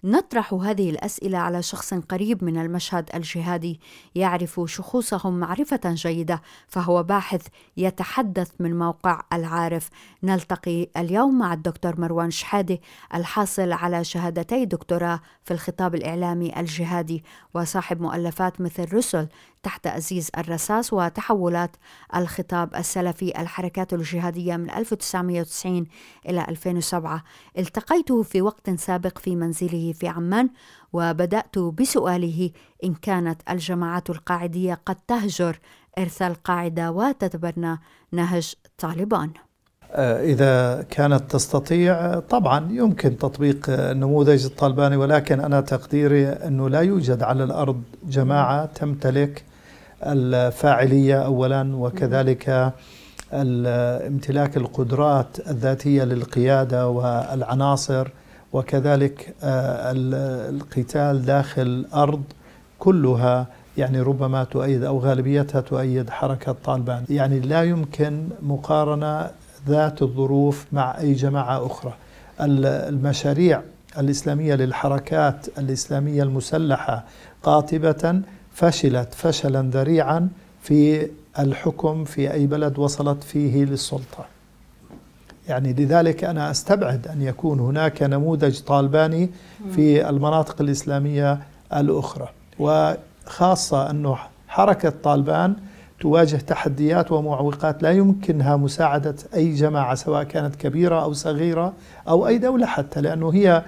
نطرح 0.05 0.55
هذه 0.55 0.90
الأسئلة 0.90 1.38
على 1.38 1.62
شخص 1.62 1.95
قريب 1.95 2.45
من 2.45 2.59
المشهد 2.59 3.11
الجهادي 3.14 3.81
يعرف 4.14 4.61
شخوصهم 4.67 5.40
معرفة 5.40 5.81
جيدة 5.85 6.43
فهو 6.69 7.02
باحث 7.02 7.47
يتحدث 7.76 8.50
من 8.59 8.78
موقع 8.78 9.23
العارف. 9.33 9.90
نلتقي 10.23 10.88
اليوم 10.97 11.38
مع 11.38 11.52
الدكتور 11.52 12.00
مروان 12.00 12.31
شحادة 12.31 12.78
الحاصل 13.14 13.73
على 13.73 14.05
شهادتي 14.05 14.64
دكتوراه 14.64 15.21
في 15.45 15.55
الخطاب 15.55 15.95
الإعلامي 15.95 16.61
الجهادي 16.61 17.25
وصاحب 17.55 18.00
مؤلفات 18.00 18.61
مثل 18.61 18.95
رسل 18.95 19.28
تحت 19.62 19.87
أزيز 19.87 20.31
الرصاص 20.38 20.93
وتحولات 20.93 21.77
الخطاب 22.17 22.75
السلفي 22.75 23.41
الحركات 23.41 23.93
الجهادية 23.93 24.57
من 24.57 24.71
1990 24.71 25.87
إلى 26.29 26.47
2007 26.49 27.25
التقيته 27.59 28.23
في 28.23 28.43
وقت 28.43 28.71
سابق 28.71 29.19
في 29.19 29.37
منزله 29.37 29.93
في 29.93 30.09
عمان 30.09 30.49
وبدأت 30.93 31.59
بسؤاله 31.59 32.50
إن 32.85 32.95
كانت 32.95 33.43
الجماعات 33.50 34.11
القاعدية 34.11 34.81
قد 34.87 34.97
تهجر 35.09 35.59
إرث 35.99 36.23
القاعدة 36.23 36.91
وتتبنى 36.91 37.79
نهج 38.12 38.55
طالبان. 38.79 39.31
إذا 40.33 40.83
كانت 40.91 41.31
تستطيع 41.31 42.21
طبعا 42.21 42.69
يمكن 42.71 43.17
تطبيق 43.19 43.67
النموذج 43.69 44.45
الطالباني 44.45 44.97
ولكن 44.97 45.41
أنا 45.41 45.61
تقديري 45.61 46.29
أنه 46.29 46.69
لا 46.69 46.81
يوجد 46.81 47.23
على 47.23 47.45
الأرض 47.45 47.83
جماعة 48.05 48.67
تمتلك 48.67 49.45
الفاعلية 50.02 51.25
أولا 51.25 51.76
وكذلك 51.76 52.73
امتلاك 53.33 54.57
القدرات 54.57 55.49
الذاتية 55.50 56.05
للقيادة 56.05 56.88
والعناصر 56.88 58.09
وكذلك 58.52 59.35
القتال 59.43 61.25
داخل 61.25 61.62
الأرض 61.62 62.23
كلها 62.78 63.47
يعني 63.76 64.00
ربما 64.00 64.45
تؤيد 64.45 64.85
أو 64.85 64.99
غالبيتها 64.99 65.61
تؤيد 65.61 66.11
حركة 66.11 66.57
طالبان. 66.64 67.05
يعني 67.11 67.40
لا 67.40 67.62
يمكن 67.62 68.28
مقارنة 68.43 69.31
ذات 69.69 70.02
الظروف 70.02 70.67
مع 70.73 70.99
أي 70.99 71.12
جماعة 71.12 71.67
أخرى. 71.67 71.95
المشاريع 72.40 73.62
الإسلامية 73.99 74.55
للحركات 74.55 75.47
الإسلامية 75.59 76.23
المسلحة 76.23 77.05
قاطبة 77.43 78.21
فشلت 78.59 79.15
فشلا 79.15 79.71
ذريعا 79.73 80.29
في 80.62 81.11
الحكم 81.38 82.05
في 82.05 82.33
أي 82.33 82.47
بلد 82.47 82.79
وصلت 82.79 83.25
فيه 83.25 83.65
للسلطة. 83.65 84.25
يعني 85.49 85.73
لذلك 85.73 86.25
أنا 86.25 86.50
أستبعد 86.50 87.09
أن 87.09 87.23
يكون 87.23 87.61
هناك 87.61 88.03
نموذج 88.03 88.61
طالباني 88.61 89.31
في 89.71 90.09
المناطق 90.09 90.61
الإسلامية 90.61 91.38
الأخرى. 91.77 92.29
وخاصة 92.59 93.91
أنه 93.91 94.17
حركة 94.49 94.93
طالبان 95.03 95.55
تواجه 96.00 96.37
تحديات 96.37 97.12
ومعوقات 97.12 97.83
لا 97.83 97.91
يمكنها 97.91 98.57
مساعدة 98.57 99.15
أي 99.35 99.55
جماعة 99.55 99.95
سواء 99.95 100.23
كانت 100.23 100.57
كبيرة 100.57 101.03
أو 101.03 101.12
صغيرة 101.12 101.73
أو 102.09 102.27
أي 102.27 102.38
دولة 102.38 102.67
حتى 102.67 103.00
لأنه 103.00 103.35
هي 103.35 103.62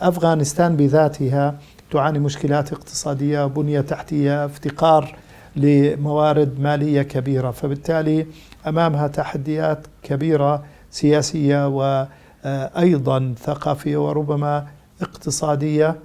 أفغانستان 0.00 0.76
بذاتها 0.76 1.54
تعاني 1.94 2.18
مشكلات 2.18 2.72
اقتصادية 2.72 3.46
بنية 3.46 3.80
تحتية 3.80 4.44
افتقار 4.44 5.16
لموارد 5.56 6.60
مالية 6.60 7.02
كبيرة. 7.02 7.50
فبالتالي 7.50 8.26
أمامها 8.66 9.06
تحديات 9.08 9.86
كبيرة 10.02 10.64
سياسية 10.90 11.68
وأيضا 11.68 13.34
ثقافية 13.38 13.96
وربما 13.96 14.66
اقتصادية. 15.02 15.96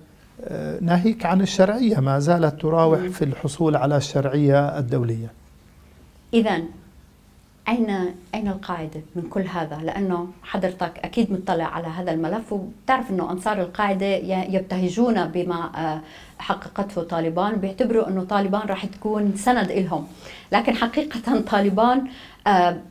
ناهيك 0.82 1.26
عن 1.26 1.42
الشرعية 1.42 2.00
ما 2.00 2.20
زالت 2.20 2.62
تراوح 2.62 3.00
في 3.00 3.26
الحصول 3.26 3.76
على 3.76 3.98
الشرعية 3.98 4.80
الدولية. 4.80 5.32
إذا 6.34 6.62
أين 7.70 7.90
أين 8.36 8.48
القاعدة 8.48 9.02
من 9.16 9.22
كل 9.30 9.42
هذا؟ 9.42 9.80
لأنه 9.84 10.28
حضرتك 10.44 10.92
أكيد 11.04 11.32
مطلع 11.32 11.66
على 11.66 11.88
هذا 11.88 12.12
الملف 12.12 12.54
وبتعرف 12.54 13.12
أنه 13.12 13.32
أنصار 13.32 13.62
القاعدة 13.62 14.06
يبتهجون 14.26 15.26
بما 15.28 16.02
حققته 16.40 17.04
طالبان 17.04 17.56
بيعتبروا 17.56 18.08
أنه 18.08 18.24
طالبان 18.24 18.62
راح 18.62 18.86
تكون 18.86 19.34
سند 19.36 19.72
لهم 19.72 20.08
لكن 20.52 20.76
حقيقة 20.76 21.40
طالبان 21.40 22.08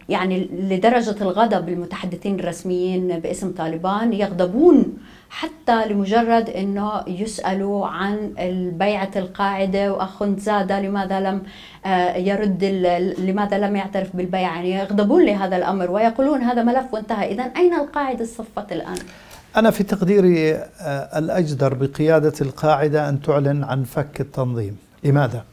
يعني 0.09 0.49
لدرجة 0.53 1.17
الغضب 1.23 1.69
المتحدثين 1.69 2.41
الرسميين 2.41 3.19
باسم 3.19 3.53
طالبان 3.53 4.13
يغضبون 4.13 4.99
حتى 5.31 5.87
لمجرد 5.87 6.51
إنه 6.51 7.03
يسألوا 7.07 7.87
عن 7.87 8.33
بيعه 8.79 9.11
القاعدة 9.17 9.93
واخوند 9.93 10.39
زاده 10.39 10.81
لماذا 10.81 11.21
لم 11.21 11.43
يرد 12.17 12.65
لماذا 13.19 13.59
لم 13.59 13.77
يعترف 13.77 14.17
بالبيعة 14.17 14.55
يعني 14.55 14.73
يغضبون 14.73 15.27
لهذا 15.27 15.57
الأمر 15.57 15.91
ويقولون 15.91 16.41
هذا 16.43 16.63
ملف 16.63 16.95
وانتهى 16.95 17.33
اذا 17.33 17.43
أين 17.43 17.75
القاعدة 17.75 18.25
صفت 18.25 18.73
الآن؟ 18.73 18.99
أنا 19.57 19.71
في 19.71 19.83
تقديري 19.83 20.65
الأجدر 21.17 21.75
بقيادة 21.75 22.33
القاعدة 22.41 23.09
أن 23.09 23.23
تعلن 23.23 23.65
عن 23.65 23.85
فك 23.85 24.21
التنظيم. 24.21 24.79
لماذا؟ 25.05 25.45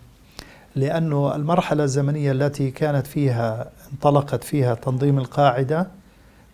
لأنه 0.75 1.35
المرحلة 1.35 1.83
الزمنية 1.83 2.31
التي 2.31 2.71
كانت 2.71 3.07
فيها 3.07 3.69
انطلقت 3.93 4.43
فيها 4.43 4.75
تنظيم 4.75 5.17
القاعدة 5.17 5.87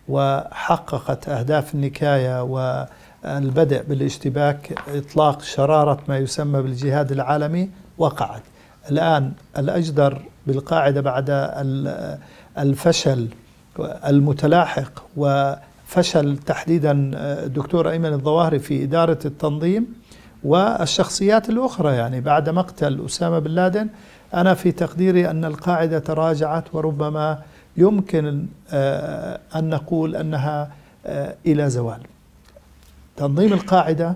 وحققت 0.08 1.28
أهداف 1.28 1.74
النكاية 1.74 2.42
و 2.42 2.86
البدء 3.24 3.82
بالاشتباك 3.82 4.78
إطلاق 4.88 5.42
شرارة 5.42 6.00
ما 6.08 6.18
يسمى 6.18 6.62
بالجهاد 6.62 7.12
العالمي 7.12 7.70
وقعت. 7.98 8.42
الآن 8.90 9.32
الأجدر 9.58 10.22
بالقاعدة 10.46 11.00
بعد 11.00 11.50
الفشل 12.58 13.28
المتلاحق 13.80 15.02
وفشل 15.16 16.38
تحديدا 16.38 17.10
الدكتور 17.44 17.90
أيمن 17.90 18.12
الظواهري 18.12 18.58
في 18.58 18.84
إدارة 18.84 19.18
التنظيم 19.24 19.86
والشخصيات 20.44 21.48
الأخرى 21.48 21.96
يعني 21.96 22.20
بعد 22.20 22.48
مقتل 22.48 23.04
أسامة 23.06 23.38
بن 23.38 23.50
لادن. 23.50 23.88
أنا 24.34 24.54
في 24.54 24.72
تقديري 24.72 25.30
أن 25.30 25.44
القاعدة 25.44 25.98
تراجعت 25.98 26.64
وربما 26.74 27.38
يمكن 27.76 28.46
آه، 28.70 29.40
أن 29.56 29.68
نقول 29.68 30.16
أنها 30.16 30.70
آه، 31.06 31.34
إلى 31.46 31.70
زوال. 31.70 32.00
تنظيم 33.22 33.52
القاعدة 33.52 34.14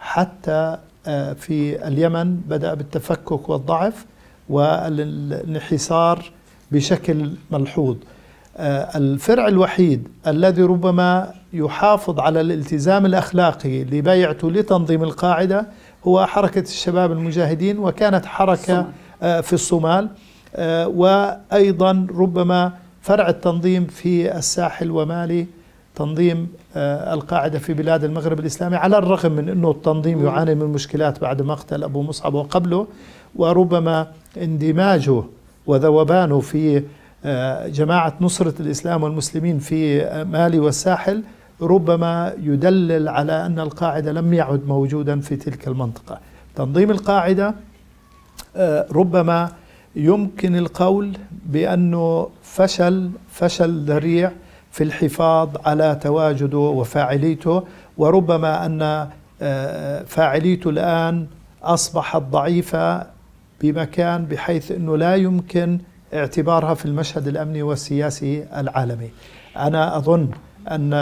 حتى 0.00 0.76
آه، 1.06 1.32
في 1.32 1.88
اليمن 1.88 2.36
بدأ 2.36 2.74
بالتفكك 2.74 3.48
والضعف 3.48 4.06
والانحسار 4.48 6.30
بشكل 6.72 7.30
ملحوظ. 7.50 7.96
الفرع 8.96 9.48
الوحيد 9.48 10.08
الذي 10.26 10.62
ربما 10.62 11.34
يحافظ 11.52 12.20
على 12.20 12.40
الالتزام 12.40 13.06
الأخلاقي 13.06 13.84
لبيعته 13.84 14.50
لتنظيم 14.50 15.02
القاعدة 15.02 15.66
هو 16.04 16.26
حركة 16.26 16.60
الشباب 16.60 17.12
المجاهدين 17.12 17.78
وكانت 17.78 18.26
حركة 18.26 18.86
في 19.20 19.52
الصومال. 19.52 20.08
وأيضا 20.86 22.06
ربما 22.16 22.72
فرع 23.02 23.28
التنظيم 23.28 23.86
في 23.86 24.36
الساحل 24.38 24.90
ومالي 24.90 25.46
تنظيم 25.94 26.48
آه، 26.76 27.14
القاعدة 27.14 27.58
في 27.58 27.74
بلاد 27.74 28.04
المغرب 28.04 28.40
الإسلامي 28.40 28.76
على 28.76 28.98
الرغم 28.98 29.32
من 29.32 29.48
أنه 29.48 29.70
التنظيم 29.70 30.24
يعاني 30.26 30.54
من 30.54 30.66
مشكلات 30.66 31.20
بعد 31.20 31.42
مقتل 31.42 31.84
أبو 31.84 32.02
مصعب 32.02 32.34
وقبله 32.34 32.86
وربما 33.36 34.06
اندماجه 34.42 35.22
وذوبانه 35.66 36.40
في 36.40 36.82
آه، 37.24 37.68
جماعة 37.68 38.14
نصرة 38.20 38.54
الإسلام 38.60 39.02
والمسلمين 39.02 39.58
في 39.58 40.04
مالي 40.30 40.58
والساحل 40.58 41.22
ربما 41.62 42.34
يدلل 42.42 43.08
على 43.08 43.46
أن 43.46 43.58
القاعدة 43.58 44.12
لم 44.12 44.34
يعد 44.34 44.66
موجودا 44.66 45.20
في 45.20 45.36
تلك 45.36 45.68
المنطقة. 45.68 46.18
تنظيم 46.54 46.90
القاعدة 46.90 47.54
آه، 48.56 48.86
ربما 48.92 49.52
يمكن 49.96 50.56
القول 50.56 51.16
بأنه 51.46 52.28
فشل 52.42 53.10
فشل 53.30 53.84
ذريع 53.84 54.32
في 54.72 54.84
الحفاظ 54.84 55.48
على 55.64 55.98
تواجده 56.02 56.58
وفاعليته 56.58 57.62
وربما 57.98 58.66
أن 58.66 59.08
آه، 59.42 60.02
فاعليته 60.02 60.70
الآن 60.70 61.26
أصبحت 61.62 62.22
ضعيفة 62.22 63.06
بمكان 63.60 64.24
بحيث 64.24 64.72
أنه 64.72 64.96
لا 64.96 65.16
يمكن 65.16 65.78
اعتبارها 66.14 66.74
في 66.74 66.86
المشهد 66.86 67.28
الأمني 67.28 67.62
والسياسي 67.62 68.44
العالمي. 68.56 69.10
أنا 69.56 69.96
أظن 69.96 70.28
أن 70.70 70.92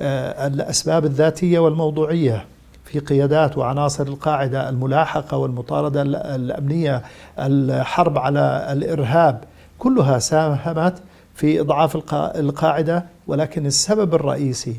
آه، 0.00 0.46
الأسباب 0.46 1.04
الذاتية 1.04 1.58
والموضوعية 1.58 2.44
في 2.84 2.98
قيادات 2.98 3.58
وعناصر 3.58 4.06
القاعدة 4.06 4.68
الملاحقة 4.68 5.36
والمطاردة 5.36 6.02
الأمنية 6.34 7.02
الحرب 7.38 8.18
على 8.18 8.68
الإرهاب 8.72 9.44
كلها 9.78 10.18
ساهمت 10.18 10.94
في 11.34 11.60
إضعاف 11.60 11.96
القاعدة 12.14 13.04
ولكن 13.26 13.66
السبب 13.66 14.14
الرئيسي 14.14 14.76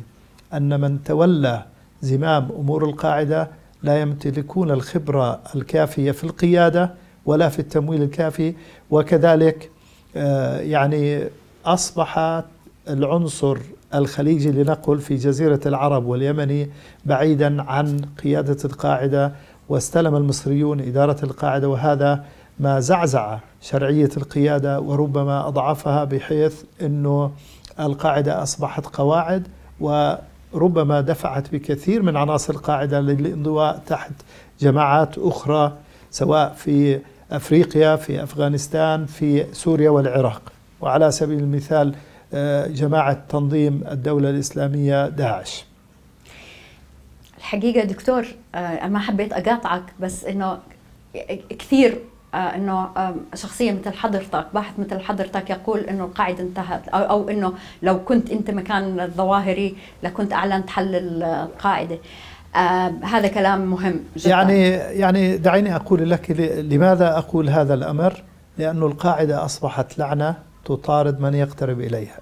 أن 0.54 0.82
من 0.82 1.04
تولى 1.04 1.66
زمام 2.02 2.50
أمور 2.60 2.86
القاعدة 2.86 3.50
لا 3.84 4.02
يمتلكون 4.02 4.72
الخبرة 4.72 5.40
الكافية 5.56 6.12
في 6.12 6.24
القيادة 6.24 6.94
ولا 7.26 7.50
في 7.50 7.60
التمويل 7.60 8.02
الكافي 8.02 8.54
وكذلك 8.92 9.70
آه، 10.16 10.60
يعني 10.60 11.24
أصبح 11.66 12.44
العنصر 12.90 13.58
الخليجي 13.96 14.52
لنقل 14.52 15.00
في 15.00 15.16
جزيرة 15.16 15.60
العرب 15.66 16.06
واليمني 16.06 16.70
بعيدا 17.06 17.62
عن 17.62 18.00
قيادة 18.24 18.58
القاعدة 18.66 19.32
واستلم 19.70 20.16
المصريون 20.16 20.80
إدارة 20.80 21.18
القاعدة 21.24 21.70
وهذا 21.70 22.26
ما 22.64 22.80
زعزع 22.80 23.38
شرعية 23.62 24.10
القيادة 24.18 24.80
وربما 24.80 25.48
أضعفها 25.48 26.04
بحيث 26.04 26.64
أنه 26.82 27.32
القاعدة 27.80 28.44
أصبحت 28.44 28.86
قواعد 28.86 29.48
وربما 29.80 31.02
دفعت 31.02 31.52
بكثير 31.52 32.02
من 32.02 32.18
عناصر 32.18 32.54
القاعدة 32.54 33.00
للانضواء 33.00 33.82
تحت 33.88 34.12
جماعات 34.60 35.18
أخرى 35.18 35.74
سواء 36.12 36.54
في 36.54 37.00
أفريقيا 37.32 37.96
في 37.96 38.24
أفغانستان 38.24 39.06
في 39.06 39.54
سوريا 39.54 39.90
والعراق. 39.90 40.42
وعلى 40.82 41.12
سبيل 41.12 41.40
المثال 41.40 41.96
آه، 42.34 42.68
جماعة 42.68 43.24
تنظيم 43.30 43.84
الدولة 43.92 44.30
الإسلامية 44.30 45.10
داعش. 45.10 45.66
الحقيقة 47.38 47.86
دكتور 47.86 48.26
آه، 48.56 48.88
ما 48.88 49.00
حبيت 49.00 49.34
أقاطعك 49.34 49.84
بس 50.00 50.26
إنه 50.26 50.60
كثير 51.60 52.00
إنه 52.34 52.90
شخصية 53.36 53.72
مثل 53.72 53.94
حضرتك 53.94 54.46
باحث 54.54 54.80
مثل 54.80 55.00
حضرتك 55.00 55.50
يقول 55.50 55.80
إنه 55.80 56.04
القاعدة 56.04 56.44
انتهت 56.44 56.88
أو, 56.88 57.00
أو 57.04 57.30
إنه 57.30 57.54
لو 57.82 58.04
كنت 58.04 58.32
أنت 58.32 58.52
مكان 58.52 59.00
الظواهري 59.00 59.76
لكنت 60.04 60.34
أعلنت 60.34 60.70
حل 60.70 60.96
القاعدة 60.96 61.98
آه 62.56 62.94
هذا 63.04 63.28
كلام 63.28 63.66
مهم 63.66 64.00
جدا 64.18 64.30
يعني 64.30 64.70
يعني 64.72 65.38
دعيني 65.38 65.76
أقول 65.76 66.10
لك 66.10 66.32
لماذا 66.72 67.18
أقول 67.18 67.50
هذا 67.50 67.74
الأمر؟ 67.74 68.24
لأن 68.58 68.84
القاعدة 68.84 69.46
أصبحت 69.46 70.00
لعنة 70.00 70.36
تطارد 70.66 71.20
من 71.20 71.34
يقترب 71.34 71.80
إليها. 71.80 72.20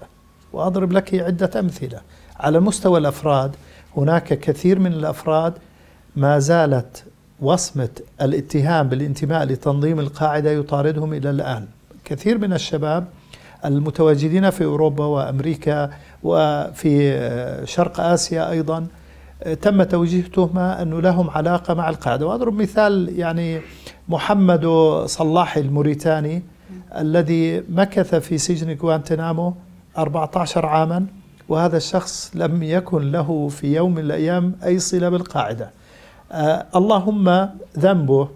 وأضرب 0.52 0.92
لك 0.92 1.14
عدة 1.14 1.60
أمثلة. 1.60 2.00
على 2.40 2.60
مستوى 2.60 2.98
الأفراد 2.98 3.56
هناك 3.96 4.24
كثير 4.24 4.78
من 4.78 4.92
الأفراد 4.92 5.54
ما 6.16 6.38
زالت 6.38 7.04
وصمة 7.42 7.88
الاتهام 8.22 8.88
بالانتماء 8.88 9.44
لتنظيم 9.44 10.00
القاعدة 10.00 10.50
يطاردهم 10.50 11.14
إلى 11.14 11.30
الآن. 11.30 11.66
كثير 12.04 12.38
من 12.38 12.52
الشباب 12.52 13.04
المتواجدين 13.64 14.50
في 14.50 14.64
أوروبا 14.64 15.04
وأمريكا 15.04 15.90
وفي 16.22 16.92
شرق 17.64 18.00
آسيا 18.00 18.50
أيضا 18.50 18.86
تم 19.62 19.82
توجيه 19.82 20.22
تهمة 20.22 20.82
أنه 20.82 21.00
لهم 21.00 21.30
علاقة 21.30 21.74
مع 21.74 21.88
القاعدة. 21.88 22.26
وأضرب 22.26 22.54
مثال 22.54 23.18
يعني 23.18 23.60
محمد 24.08 24.66
صلاح 25.06 25.56
الموريتاني 25.56 26.42
الذي 26.98 27.62
مكث 27.68 28.14
في 28.14 28.38
سجن 28.38 28.76
غوانتنامو 28.82 29.54
14 29.98 30.66
عاما 30.66 31.06
وهذا 31.48 31.76
الشخص 31.76 32.30
لم 32.34 32.62
يكن 32.62 33.12
له 33.12 33.48
في 33.48 33.74
يوم 33.76 33.94
من 33.94 33.98
الأيام 33.98 34.52
أي 34.64 34.78
صلة 34.78 35.08
بالقاعدة. 35.08 35.70
اللهم 36.76 37.48
ذنبه 37.78 38.28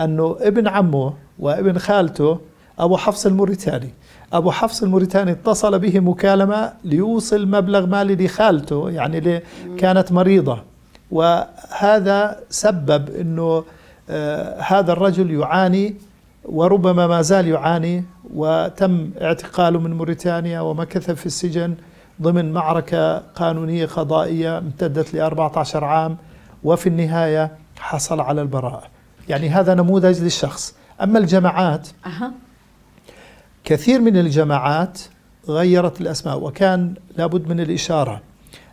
أنه 0.00 0.36
ابن 0.40 0.68
عمه 0.68 1.14
وابن 1.38 1.78
خالته 1.78 2.38
أبو 2.78 2.96
حفص 2.96 3.26
الموريتاني. 3.26 3.90
أبو 4.32 4.50
حفص 4.50 4.82
الموريتاني 4.82 5.30
اتصل 5.30 5.78
به 5.78 6.00
مكالمة 6.00 6.72
ليوصل 6.84 7.46
مبلغ 7.48 7.86
مالي 7.86 8.24
لخالته 8.26 8.90
يعني 8.90 9.18
اللي 9.18 9.42
كانت 9.78 10.12
مريضة. 10.12 10.58
وهذا 11.10 12.36
سبب 12.50 13.10
أنه 13.20 13.64
آه 14.10 14.60
هذا 14.60 14.92
الرجل 14.92 15.30
يعاني 15.30 15.94
وربما 16.44 17.06
ما 17.06 17.22
زال 17.22 17.48
يعاني 17.48 18.04
وتم 18.34 19.10
اعتقاله 19.22 19.78
من 19.78 19.92
موريتانيا 19.96 20.60
ومكث 20.60 21.10
في 21.10 21.26
السجن 21.26 21.74
ضمن 22.22 22.52
معركة 22.52 23.18
قانونية 23.18 23.86
قضائية 23.86 24.58
امتدت 24.58 25.14
ل 25.14 25.20
14 25.20 25.84
عام. 25.84 26.16
وفي 26.64 26.88
النهاية 26.88 27.50
حصل 27.78 28.20
على 28.20 28.42
البراءة. 28.42 28.82
يعني 29.28 29.48
هذا 29.48 29.74
نموذج 29.74 30.22
للشخص. 30.22 30.74
أما 31.02 31.18
الجماعات 31.18 31.88
أه. 32.06 32.32
كثير 33.64 34.00
من 34.00 34.16
الجماعات 34.16 35.00
غيرت 35.48 36.00
الأسماء 36.00 36.38
وكان 36.44 36.94
لابد 37.16 37.48
من 37.48 37.60
الإشارة 37.60 38.22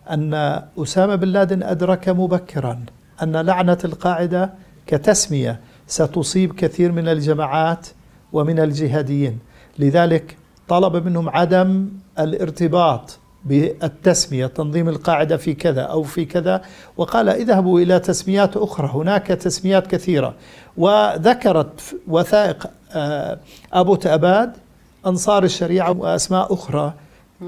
أن 0.10 0.34
أسامة 0.78 1.16
بن 1.16 1.28
لادن 1.28 1.64
أدرك 1.64 2.10
مبكرا 2.10 2.86
أن 3.24 3.38
لعنة 3.38 3.78
القاعدة 3.86 4.54
كتسمية 4.88 5.60
ستصيب 5.88 6.56
كثير 6.56 6.92
من 6.92 7.08
الجماعات 7.08 7.88
ومن 8.34 8.60
الجهاديين. 8.60 9.40
لذلك 9.80 10.38
طلب 10.68 11.08
منهم 11.08 11.30
عدم 11.30 11.90
الارتباط 12.20 13.20
بالتسمية 13.48 14.46
تنظيم 14.48 14.90
القاعدة 14.90 15.38
في 15.38 15.54
كذا 15.54 15.82
أو 15.82 16.04
في 16.04 16.26
كذا. 16.26 16.62
وقال 16.98 17.30
اذهبوا 17.30 17.80
إلى 17.80 18.00
تسميات 18.00 18.58
أخرى 18.58 18.92
هناك 18.94 19.28
تسميات 19.28 19.88
كثيرة. 19.88 20.36
وذكرت 20.78 21.96
وثائق 22.08 22.70
آه، 22.92 23.40
أبو 23.74 23.96
تأباد 23.96 24.54
أنصار 25.06 25.44
الشريعة 25.44 25.92
وأسماء 25.92 26.54
أخرى 26.54 26.94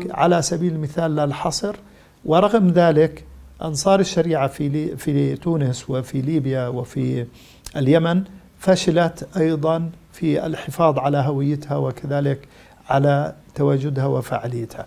على 0.09 0.41
سبيل 0.41 0.73
المثال 0.73 1.15
لا 1.15 1.23
الحصر 1.23 1.75
ورغم 2.25 2.67
ذلك 2.67 3.25
أنصار 3.61 3.99
الشريعة 3.99 4.47
في 4.47 4.97
في 4.97 5.35
تونس 5.35 5.89
وفي 5.89 6.21
ليبيا 6.21 6.67
وفي 6.67 7.25
اليمن 7.75 8.23
فشلت 8.59 9.27
أيضا 9.37 9.89
في 10.13 10.45
الحفاظ 10.45 10.99
على 10.99 11.17
هويتها 11.17 11.77
وكذلك 11.77 12.47
على 12.89 13.33
تواجدها 13.55 14.05
وفعاليتها. 14.05 14.85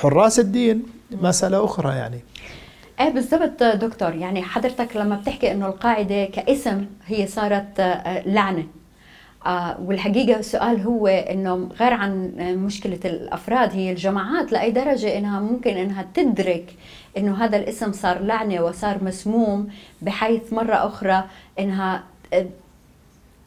حراس 0.00 0.38
الدين 0.38 0.82
مسألة 1.10 1.64
أخرى 1.64 1.96
يعني. 1.96 2.20
إيه 3.00 3.08
بالضبط 3.08 3.62
دكتور 3.62 4.14
يعني 4.14 4.42
حضرتك 4.42 4.96
لما 4.96 5.16
بتحكي 5.16 5.52
إنه 5.52 5.66
القاعدة 5.66 6.24
كاسم 6.24 6.86
هي 7.06 7.26
صارت 7.26 7.80
آه، 7.80 8.28
لعنة. 8.28 8.66
آه 9.46 9.80
والحقيقة 9.80 10.38
السؤال 10.38 10.80
هو 10.80 11.06
إنه 11.06 11.68
غير 11.80 11.92
عن 11.92 12.32
مشكلة 12.38 12.98
الأفراد 13.04 13.72
هي 13.72 13.90
الجماعات 13.90 14.52
لأي 14.52 14.70
درجة 14.70 15.18
إنها 15.18 15.40
ممكن 15.40 15.70
إنها 15.76 16.06
تدرك 16.14 16.74
إنه 17.16 17.44
هذا 17.44 17.56
الاسم 17.56 17.92
صار 17.92 18.18
لعنة 18.18 18.60
وصار 18.62 19.04
مسموم 19.04 19.68
بحيث 20.02 20.52
مرة 20.52 20.74
أخرى 20.86 21.24
إنها 21.58 22.02
آه، 22.32 22.46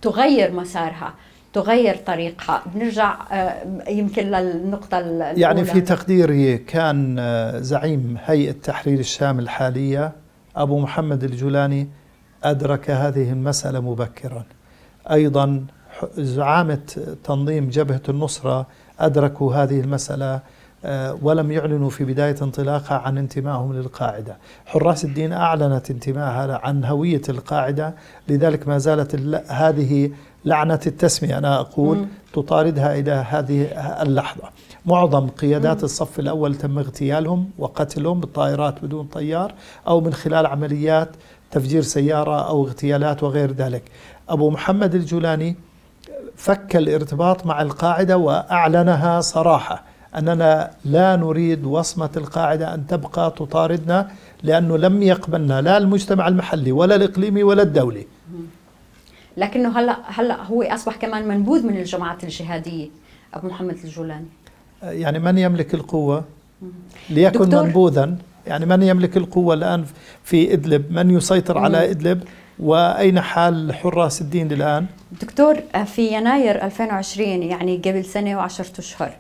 تغير 0.02 0.52
مسارها. 0.52 1.14
تغير 1.56 1.96
طريقها. 1.96 2.64
بنرجع 2.76 3.16
آه، 3.32 3.90
يمكن 3.90 4.24
للنقطة 4.24 5.00
الأولى. 5.00 5.42
يعني 5.42 5.66
في 5.66 5.82
تقديري 5.82 6.58
كان 6.58 7.16
آه، 7.20 7.60
زعيم 7.60 8.18
هيئة 8.26 8.52
تحرير 8.52 9.00
الشام 9.00 9.40
الحالية 9.40 10.12
أبو 10.56 10.80
محمد 10.80 11.24
الجولاني 11.24 11.88
أدرك 12.44 12.90
هذه 12.90 13.32
المسألة 13.32 13.80
مبكرا. 13.80 14.44
أيضا 15.12 15.66
زعامة 16.18 17.16
تنظيم 17.24 17.70
جبهة 17.70 18.02
النصرة 18.10 18.68
أدركوا 19.00 19.56
هذه 19.56 19.80
المسألة 19.80 20.40
آه، 20.86 21.18
ولم 21.22 21.52
يعلنوا 21.52 21.90
في 21.90 22.04
بداية 22.04 22.36
انطلاقها 22.42 22.98
عن 22.98 23.18
انتمائهم 23.18 23.74
للقاعدة. 23.74 24.38
حراس 24.66 25.06
الدين 25.06 25.34
أعلنت 25.34 25.92
انتمائها 25.92 26.62
عن 26.64 26.86
هوية 26.86 27.22
القاعدة 27.30 27.96
لذلك 28.28 28.68
ما 28.68 28.78
زالت 28.78 29.16
هذه 29.50 30.12
لعنة 30.46 30.80
التسمية. 30.88 31.38
أنا 31.38 31.60
أقول 31.60 31.98
مم. 31.98 32.08
تطاردها 32.34 33.00
إلى 33.00 33.12
هذه 33.12 33.62
اللحظة. 34.02 34.44
معظم 34.86 35.28
قيادات 35.28 35.78
مم. 35.78 35.84
الصف 35.84 36.20
الأول 36.20 36.56
تم 36.56 36.80
اغتيالهم 36.80 37.50
وقتلهم 37.58 38.20
بالطائرات 38.20 38.86
بدون 38.86 39.06
طيار 39.06 39.54
أو 39.88 40.02
من 40.02 40.14
خلال 40.14 40.46
عمليات 40.46 41.10
تفجير 41.52 41.82
سيارة 41.82 42.48
أو 42.48 42.64
اغتيالات 42.66 43.24
وغير 43.24 43.52
ذلك. 43.52 43.84
أبو 44.30 44.50
محمد 44.50 44.96
الجولاني 44.96 45.56
فك 46.36 46.76
الارتباط 46.76 47.46
مع 47.46 47.62
القاعدة 47.62 48.18
وأعلنها 48.18 49.22
صراحة. 49.22 49.84
أننا 50.18 50.72
لا 50.86 51.16
نريد 51.16 51.66
وصمة 51.66 52.10
القاعدة 52.18 52.74
أن 52.74 52.88
تبقى 52.88 53.32
تطاردنا 53.38 54.08
لأنه 54.44 54.78
لم 54.78 55.04
يقبلنا 55.04 55.62
لا 55.62 55.78
المجتمع 55.78 56.28
المحلي 56.28 56.72
ولا 56.72 56.96
الإقليمي 56.96 57.44
ولا 57.44 57.64
الدولي. 57.64 58.08
لكنه 59.38 59.80
هلا 59.80 59.98
هلا 60.06 60.44
هو 60.44 60.64
اصبح 60.64 60.96
كمان 60.96 61.28
منبوذ 61.28 61.66
من 61.68 61.78
الجماعات 61.78 62.24
الجهادية. 62.24 62.90
أبو 63.34 63.48
محمد 63.48 63.78
الجولاني. 63.84 64.26
يعني 64.84 65.20
من 65.20 65.38
يملك 65.38 65.74
القوة؟ 65.74 66.24
ليكن 67.10 67.56
منبوذا. 67.56 68.18
يعني 68.48 68.66
من 68.66 68.84
يملك 68.84 69.18
القوة 69.18 69.54
الآن 69.54 69.86
في 70.24 70.54
إدلب؟ 70.54 70.92
من 70.92 71.12
يسيطر. 71.12 71.58
على 71.58 71.92
إدلب؟ 71.92 72.24
وأين 72.60 73.22
حال 73.22 73.76
حراس 73.76 74.22
الدين 74.22 74.52
الآن؟ 74.52 74.86
دكتور 75.22 75.56
في 75.86 76.08
يناير 76.08 76.64
2020 76.64 77.44
يعني 77.44 77.78
قبل 77.78 78.06
سنة 78.06 78.38
وعشرة 78.38 78.80
أشهر 78.80 79.12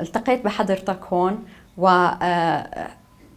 التقيت 0.00 0.44
بحضرتك 0.44 0.98
هون 1.12 1.38
و 1.78 1.88
آه، 1.88 2.88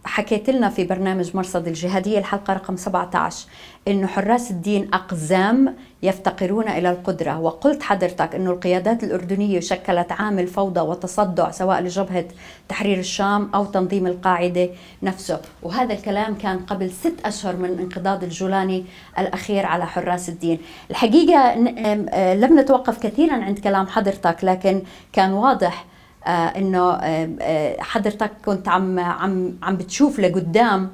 حكيت 0.08 0.50
لنا 0.50 0.68
في 0.68 0.84
برنامج 0.84 1.36
مرصد 1.36 1.66
الجهادية 1.66 2.18
الحلقة 2.18 2.52
رقم 2.54 2.76
17 2.76 3.46
إنه 3.88 4.06
حراس 4.06 4.50
الدين 4.50 4.88
أقزام 4.94 5.74
يفتقرون 6.02 6.68
إلى 6.68 6.90
القدرة. 6.90 7.38
وقلت 7.38 7.82
حضرتك 7.82 8.34
إنه 8.34 8.50
القيادات 8.50 9.04
الأردنية 9.04 9.60
شكلت 9.60 10.12
عامل 10.12 10.46
فوضى 10.46 10.80
وتصدع 10.80 11.50
سواء 11.50 11.80
لجبهة 11.80 12.24
تحرير 12.68 12.98
الشام 12.98 13.50
أو 13.54 13.64
تنظيم 13.64 14.06
القاعدة 14.06 14.68
نفسه. 15.02 15.40
وهذا 15.62 15.94
الكلام 15.94 16.34
كان 16.34 16.58
قبل 16.58 16.90
ست 16.90 17.14
أشهر 17.24 17.56
من 17.56 17.78
انقضاض 17.78 18.22
الجولاني 18.22 18.84
الأخير 19.18 19.66
على 19.66 19.86
حراس 19.86 20.28
الدين. 20.28 20.58
الحقيقة 20.90 21.38
آه، 21.38 22.34
لم 22.34 22.60
نتوقف 22.60 22.98
كثيرا 22.98 23.34
عند 23.34 23.58
كلام 23.58 23.86
حضرتك 23.86 24.36
لكن 24.42 24.82
كان 25.12 25.32
واضح 25.32 25.84
إنه 26.26 26.92
آه، 26.92 27.28
آه، 27.40 27.76
حضرتك 27.80 28.30
كنت 28.44 28.68
عم 28.68 28.98
عم 28.98 29.58
عم 29.62 29.76
بتشوف 29.76 30.20
لقدام 30.20 30.90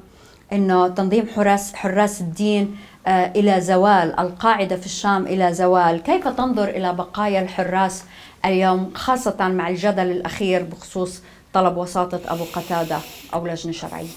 إنه 0.53 0.87
تنظيم 0.87 1.27
حراس 1.35 1.73
حراس 1.73 2.21
الدين 2.21 2.75
إلى 3.07 3.61
زوال 3.61 4.19
القاعدة 4.19 4.75
في 4.75 4.85
الشام 4.85 5.27
إلى 5.27 5.53
زوال. 5.53 6.03
كيف 6.03 6.27
تنظر 6.27 6.69
إلى 6.69 6.93
بقايا 6.93 7.41
الحراس 7.41 8.03
اليوم 8.45 8.91
خاصة 8.93 9.47
مع 9.47 9.69
الجدل 9.69 10.11
الأخير 10.11 10.63
بخصوص 10.63 11.21
طلب 11.53 11.77
وساطة 11.77 12.19
أبو 12.27 12.43
قتادة 12.53 12.97
أو 13.33 13.47
لجنة 13.47 13.71
شرعية؟ 13.73 14.07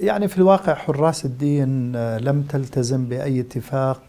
يعني 0.00 0.28
في 0.28 0.38
الواقع 0.38 0.74
حراس 0.74 1.24
الدين 1.24 1.92
لم 2.16 2.42
تلتزم 2.42 3.04
بأي 3.04 3.40
اتفاق 3.40 4.02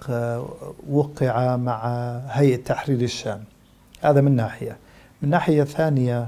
وقع 0.90 1.56
مع 1.56 1.86
هيئة 2.30 2.64
تحرير 2.64 3.02
الشام. 3.02 3.44
هذا 4.02 4.22
من 4.22 4.36
ناحية. 4.36 4.78
من 5.22 5.30
ناحية 5.30 5.64
ثانية 5.64 6.28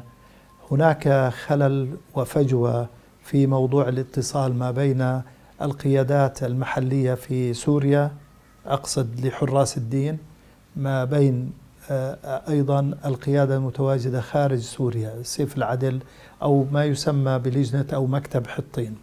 هناك 0.72 1.30
خلل 1.34 1.98
وفجوة 2.16 2.90
في 3.24 3.48
موضوع 3.48 3.90
الاتصال 3.90 4.56
ما 4.56 4.72
بين 4.72 5.22
القيادات 5.62 6.44
المحلية 6.44 7.14
في 7.14 7.54
سوريا 7.54 8.12
أقصد 8.66 9.26
لحراس 9.26 9.78
الدين 9.78 10.18
ما 10.76 11.06
بين 11.06 11.52
آه، 11.92 12.42
أيضا 12.50 12.80
القيادة 13.06 13.56
المتواجدة 13.56 14.22
خارج 14.22 14.60
سوريا 14.60 15.14
سيف 15.24 15.58
العدل 15.58 16.00
أو 16.42 16.66
ما 16.72 16.86
يسمى 16.86 17.40
بلجنة 17.40 17.86
أو 17.94 18.08
مكتب 18.08 18.48
حطين. 18.48 18.96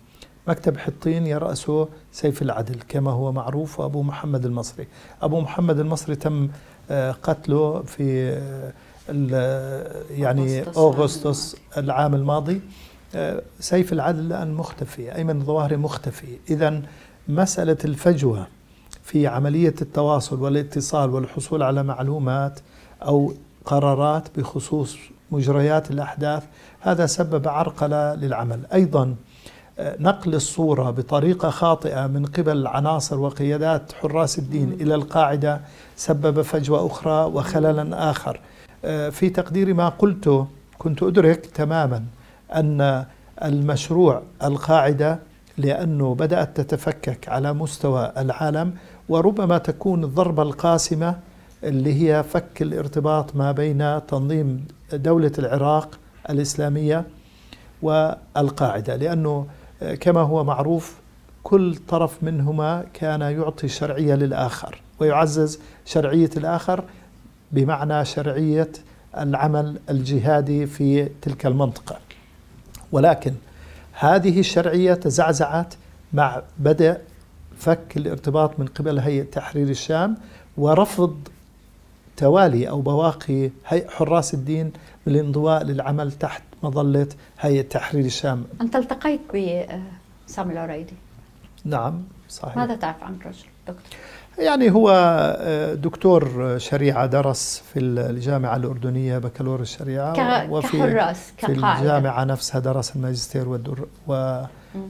مكتب 0.49 0.77
حطين 0.79 1.27
يرأسه 1.27 1.89
سيف 2.13 2.43
العدل 2.43 2.77
كما 2.89 3.11
هو 3.11 3.33
معروف 3.33 3.81
وأبو 3.81 4.03
محمد 4.03 4.45
المصري. 4.45 4.87
أبو 5.23 5.41
محمد 5.41 5.79
المصري 5.79 6.17
تم 6.17 6.49
آه، 6.91 7.13
قتله 7.13 7.83
في 7.83 8.31
آه، 8.33 8.73
يعني 10.11 10.63
أغسطس. 10.63 11.57
العام 11.77 12.15
الماضي 12.15 12.61
آه، 13.15 13.43
سيف 13.61 13.93
العدل 13.93 14.21
الآن 14.21 14.55
مختفي 14.55 15.15
أيمن 15.15 15.37
الظواهري 15.37 15.77
مختفي. 15.77 16.39
إذا 16.51 16.83
مسألة 17.29 17.77
الفجوة 17.85 18.47
في 19.03 19.27
عملية 19.27 19.75
التواصل 19.83 20.41
والاتصال 20.43 21.11
والحصول 21.11 21.63
على 21.63 21.83
معلومات 21.83 22.61
أو 23.03 23.35
قرارات 23.65 24.29
بخصوص 24.39 24.97
مجريات 25.31 25.91
الأحداث 25.91 26.43
هذا 26.81 27.07
سبب 27.07 27.49
عرقلة 27.49 28.15
للعمل. 28.15 28.61
أيضا 28.73 29.15
آه، 29.79 29.97
نقل 30.01 30.35
الصورة 30.35 30.91
بطريقة 30.91 31.51
خاطئة 31.51 32.07
من 32.07 32.27
قبل 32.27 32.67
عناصر 32.67 33.19
وقيادات 33.19 33.93
حراس 33.93 34.39
الدين 34.39 34.73
إلى 34.81 34.95
القاعدة 34.95 35.61
سبب 35.97 36.43
فجوة 36.43 36.87
أخرى 36.87 37.25
وخللا 37.25 38.11
آخر. 38.11 38.41
في 39.11 39.31
تقدير 39.35 39.75
ما 39.75 39.89
قلته 39.89 40.47
كنت 40.79 41.03
أدرك 41.03 41.47
تماما 41.47 42.05
أن 42.55 43.05
المشروع 43.45 44.23
القاعدة 44.43 45.19
لأنه 45.59 46.15
بدأت 46.15 46.61
تتفكك 46.61 47.29
على 47.29 47.53
مستوى 47.53 48.13
العالم 48.19 48.75
وربما 49.09 49.59
تكون 49.59 50.05
الضربة 50.05 50.43
القاسمة 50.43 51.19
اللي 51.65 51.95
هي 51.95 52.23
فك 52.23 52.63
الارتباط 52.63 53.37
ما 53.37 53.53
بين 53.53 54.07
تنظيم 54.07 54.67
دولة 54.93 55.33
العراق 55.39 55.99
الإسلامية 56.31 57.05
والقاعدة. 57.83 58.97
لأنه 58.97 59.47
آه، 59.83 59.95
كما 59.95 60.21
هو 60.21 60.45
معروف 60.45 60.97
كل 61.43 61.77
طرف 61.89 62.23
منهما 62.23 62.85
كان 62.95 63.21
يعطي 63.21 63.69
شرعية 63.69 64.15
للآخر 64.15 64.81
ويعزز 65.01 65.61
شرعية 65.85 66.31
الآخر 66.37 66.85
بمعنى 67.53 68.05
شرعية 68.05 68.73
العمل 69.19 69.79
الجهادي 69.91 70.67
في 70.67 71.09
تلك 71.23 71.47
المنطقة. 71.47 71.99
ولكن 72.93 73.35
هذه 73.93 74.41
الشرعية 74.41 74.95
تزعزعت 74.95 75.75
مع 76.13 76.43
بدء 76.59 76.99
فك 77.59 77.97
الارتباط 77.97 78.61
من 78.61 78.67
قبل 78.67 78.99
هيئة 78.99 79.25
تحرير 79.25 79.69
الشام 79.69 80.17
ورفض 80.57 81.17
توالي 82.17 82.69
أو 82.69 82.81
بواقي 82.81 83.51
هيئه 83.67 83.89
حراس 83.89 84.35
الدين 84.35 84.73
بالانضواء 85.07 85.65
للعمل 85.65 86.13
تحت 86.13 86.43
مظلة 86.63 87.07
هيئة 87.41 87.63
تحرير 87.63 88.05
الشام. 88.05 88.45
انت 88.61 88.77
التقيت 88.77 89.21
بسامي 90.29 90.53
العريدي. 90.53 90.95
نعم 91.65 92.03
صحيح. 92.29 92.57
ماذا 92.57 92.77
تعرف 92.77 93.03
عن 93.03 93.15
الرجل 93.15 93.45
دكتور؟ 93.69 93.99
يعني 94.39 94.71
هو 94.71 94.91
آه، 95.41 95.75
دكتور 95.75 96.55
شريعة 96.59 97.07
درس 97.07 97.63
في 97.73 97.81
الجامعة 97.81 98.57
الأردنية 98.57 99.19
بكالوريوس 99.19 99.75
الشريعة 99.75 100.51
وفي 100.51 100.77
كحراس 100.77 101.33
في 101.39 101.49
الجامعة 101.53 102.25
نفسها 102.25 102.61
درس 102.61 102.97
الماجستير 102.97 103.49
والدر 103.49 103.87
و 104.07 104.43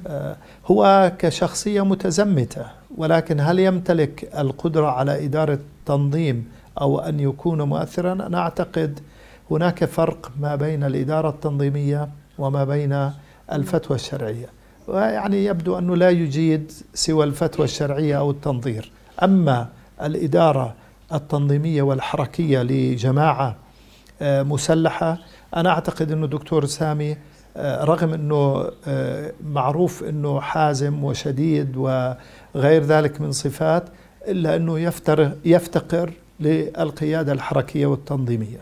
آه، 0.06 0.36
هو 0.66 1.12
كشخصية 1.18 1.84
متزمتة 1.84 2.66
ولكن 2.96 3.40
هل 3.40 3.58
يمتلك 3.58 4.30
القدرة 4.38 4.86
على 4.86 5.24
إدارة 5.24 5.58
تنظيم 5.86 6.48
أو 6.80 6.98
أن 7.00 7.20
يكون 7.20 7.62
مؤثرا؟ 7.62 8.12
أنا 8.12 8.38
أعتقد 8.38 9.00
هناك 9.50 9.84
فرق 9.84 10.32
ما 10.40 10.56
بين 10.56 10.84
الإدارة 10.84 11.28
التنظيمية 11.28 12.08
وما 12.38 12.64
بين 12.64 13.10
الفتوى 13.52 13.94
الشرعية. 13.94 14.46
ويعني 14.88 15.44
يبدو 15.44 15.78
أنه 15.78 15.96
لا 15.96 16.10
يجيد 16.10 16.72
سوى 16.94 17.24
الفتوى 17.24 17.64
الشرعية 17.64 18.18
أو 18.18 18.30
التنظير. 18.30 18.92
أما 19.22 19.68
الإدارة 20.02 20.74
التنظيمية 21.12 21.82
والحركية 21.82 22.62
لجماعة 22.62 23.56
آه، 24.22 24.42
مسلحة 24.42 25.18
أنا 25.56 25.70
أعتقد 25.70 26.12
أنه 26.12 26.26
دكتور 26.26 26.66
سامي 26.66 27.16
آه، 27.56 27.84
رغم 27.84 28.14
أنه 28.14 28.70
آه، 28.86 29.32
معروف 29.44 30.04
أنه 30.04 30.40
حازم 30.40 31.04
وشديد 31.04 31.76
وغير 31.76 32.82
ذلك 32.82 33.20
من 33.20 33.32
صفات 33.32 33.84
إلا 34.28 34.56
أنه 34.56 34.78
يفتقر 35.44 36.12
للقيادة 36.40 37.32
الحركية 37.32 37.86
والتنظيمية. 37.86 38.58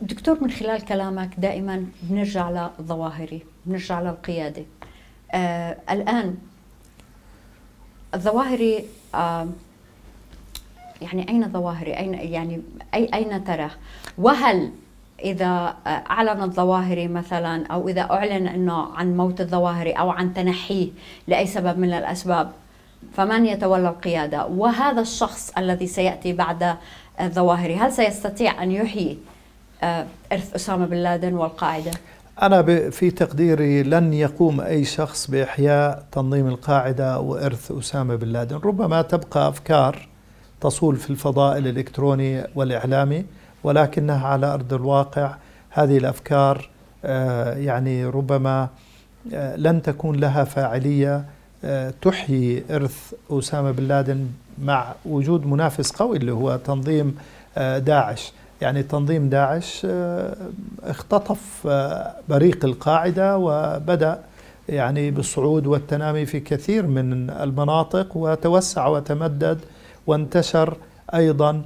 دكتور 0.00 0.44
من 0.44 0.50
خلال 0.50 0.84
كلامك 0.84 1.30
دائما 1.38 1.84
بنرجع 2.02 2.50
للظواهري 2.78 3.42
بنرجع 3.66 4.00
للقيادة. 4.00 4.64
آه 5.32 5.76
الآن 5.90 6.34
الظواهري 8.16 8.84
آه 9.14 9.46
يعني 11.02 11.28
أين 11.28 11.52
ظواهري 11.52 11.96
أين 11.96 12.14
يعني 12.14 12.62
أي 12.94 13.10
أين 13.14 13.44
ترى 13.44 13.70
وهل 14.18 14.70
إذا 15.24 15.76
أعلن 15.86 16.42
الظواهري 16.42 17.08
مثلا 17.08 17.66
أو 17.66 17.88
إذا 17.88 18.00
أعلن 18.00 18.46
أنه 18.46 18.96
عن 18.96 19.16
موت 19.16 19.40
الظواهري 19.40 19.92
أو 19.92 20.10
عن 20.10 20.34
تنحيه 20.34 20.88
لأي 21.26 21.46
سبب 21.46 21.78
من 21.78 21.92
الأسباب 21.92 22.52
فمن 23.14 23.46
يتولى 23.46 23.88
القيادة؟ 23.88 24.46
وهذا 24.46 25.00
الشخص 25.00 25.52
الذي 25.58 25.86
سيأتي 25.86 26.32
بعد 26.32 26.76
الظواهري 27.20 27.76
هل 27.76 27.92
سيستطيع 27.92 28.62
أن 28.62 28.72
يحيي 28.72 29.18
آه، 29.82 30.06
إرث 30.32 30.54
أسامة 30.54 30.86
بن 30.86 30.96
لادن 30.96 31.34
والقاعدة؟ 31.34 31.90
أنا 32.42 32.90
في 32.90 33.10
تقديري 33.10 33.82
لن 33.82 34.12
يقوم 34.14 34.60
أي 34.60 34.84
شخص 34.84 35.30
بإحياء 35.30 36.06
تنظيم 36.12 36.46
القاعدة 36.46 37.20
وإرث 37.20 37.72
أسامة 37.72 38.14
بن 38.16 38.28
لادن. 38.28 38.56
ربما 38.56 39.02
تبقى 39.02 39.48
أفكار 39.48 40.08
تصول 40.60 40.96
في 40.96 41.10
الفضاء 41.10 41.58
الإلكتروني 41.58 42.44
والإعلامي 42.54 43.24
ولكنها 43.64 44.26
على 44.26 44.46
أرض 44.46 44.74
الواقع 44.74 45.34
هذه 45.70 45.98
الأفكار 45.98 46.68
آه، 47.04 47.54
يعني 47.54 48.06
ربما 48.06 48.68
آه، 49.34 49.56
لن 49.56 49.82
تكون 49.82 50.16
لها 50.16 50.44
فاعلية 50.44 51.24
تحيي 52.02 52.64
إرث 52.70 53.12
أسامة 53.30 53.70
بن 53.70 53.84
لادن 53.88 54.26
مع 54.62 54.94
وجود 55.06 55.46
منافس 55.46 55.90
قوي 55.92 56.16
اللي 56.16 56.32
هو 56.32 56.56
تنظيم 56.56 57.16
داعش. 57.56 58.32
يعني 58.60 58.82
تنظيم 58.82 59.28
داعش 59.28 59.82
آه، 59.90 60.36
اختطف 60.82 61.66
آه، 61.66 62.14
بريق 62.28 62.64
القاعدة 62.64 63.38
وبدأ 63.38 64.20
يعني 64.68 65.10
بالصعود 65.10 65.66
والتنامي 65.66 66.26
في 66.26 66.40
كثير 66.40 66.86
من 66.86 67.30
المناطق 67.30 68.16
وتوسع 68.16 68.86
وتمدد 68.86 69.60
وانتشر 70.06 70.76
أيضا 71.14 71.62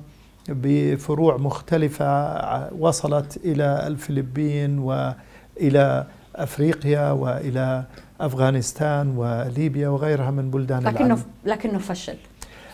بفروع 0.48 1.36
مختلفة 1.36 2.74
وصلت 2.74 3.36
إلى 3.44 3.86
الفلبين 3.86 4.78
وإلى 4.78 6.06
أفريقيا 6.36 7.10
وإلى 7.10 7.84
أفغانستان 8.20 9.16
وليبيا 9.16 9.88
وغيرها 9.88 10.30
من 10.30 10.50
بلدان 10.50 10.82
لكنه 10.82 11.06
العالم. 11.06 11.22
لكنه 11.44 11.78
فشل 11.78 12.16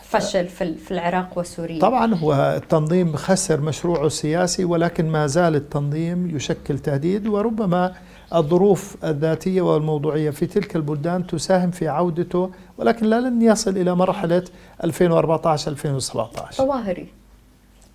فشل 0.09 0.47
في 0.49 0.91
العراق 0.91 1.39
وسوريا. 1.39 1.81
طبعا 1.81 2.15
هو 2.15 2.33
التنظيم 2.57 3.17
خسر 3.17 3.61
مشروعه 3.61 4.07
السياسي 4.07 4.65
ولكن 4.65 5.09
ما 5.09 5.27
زال 5.27 5.55
التنظيم 5.55 6.37
يشكل 6.37 6.79
تهديد 6.79 7.27
وربما 7.27 7.95
الظروف 8.35 8.97
الذاتية 9.05 9.61
والموضوعية 9.61 10.31
في 10.31 10.47
تلك 10.47 10.77
البلدان 10.77 11.27
تساهم 11.27 11.71
في 11.71 11.89
عودته 11.89 12.51
ولكن 12.79 13.07
لا 13.07 13.21
لن 13.21 13.43
يصل 13.43 13.71
إلى 13.77 13.95
مرحلة 13.95 14.43
2014 14.85 15.71
2017 15.71 16.65
ظواهري 16.65 17.07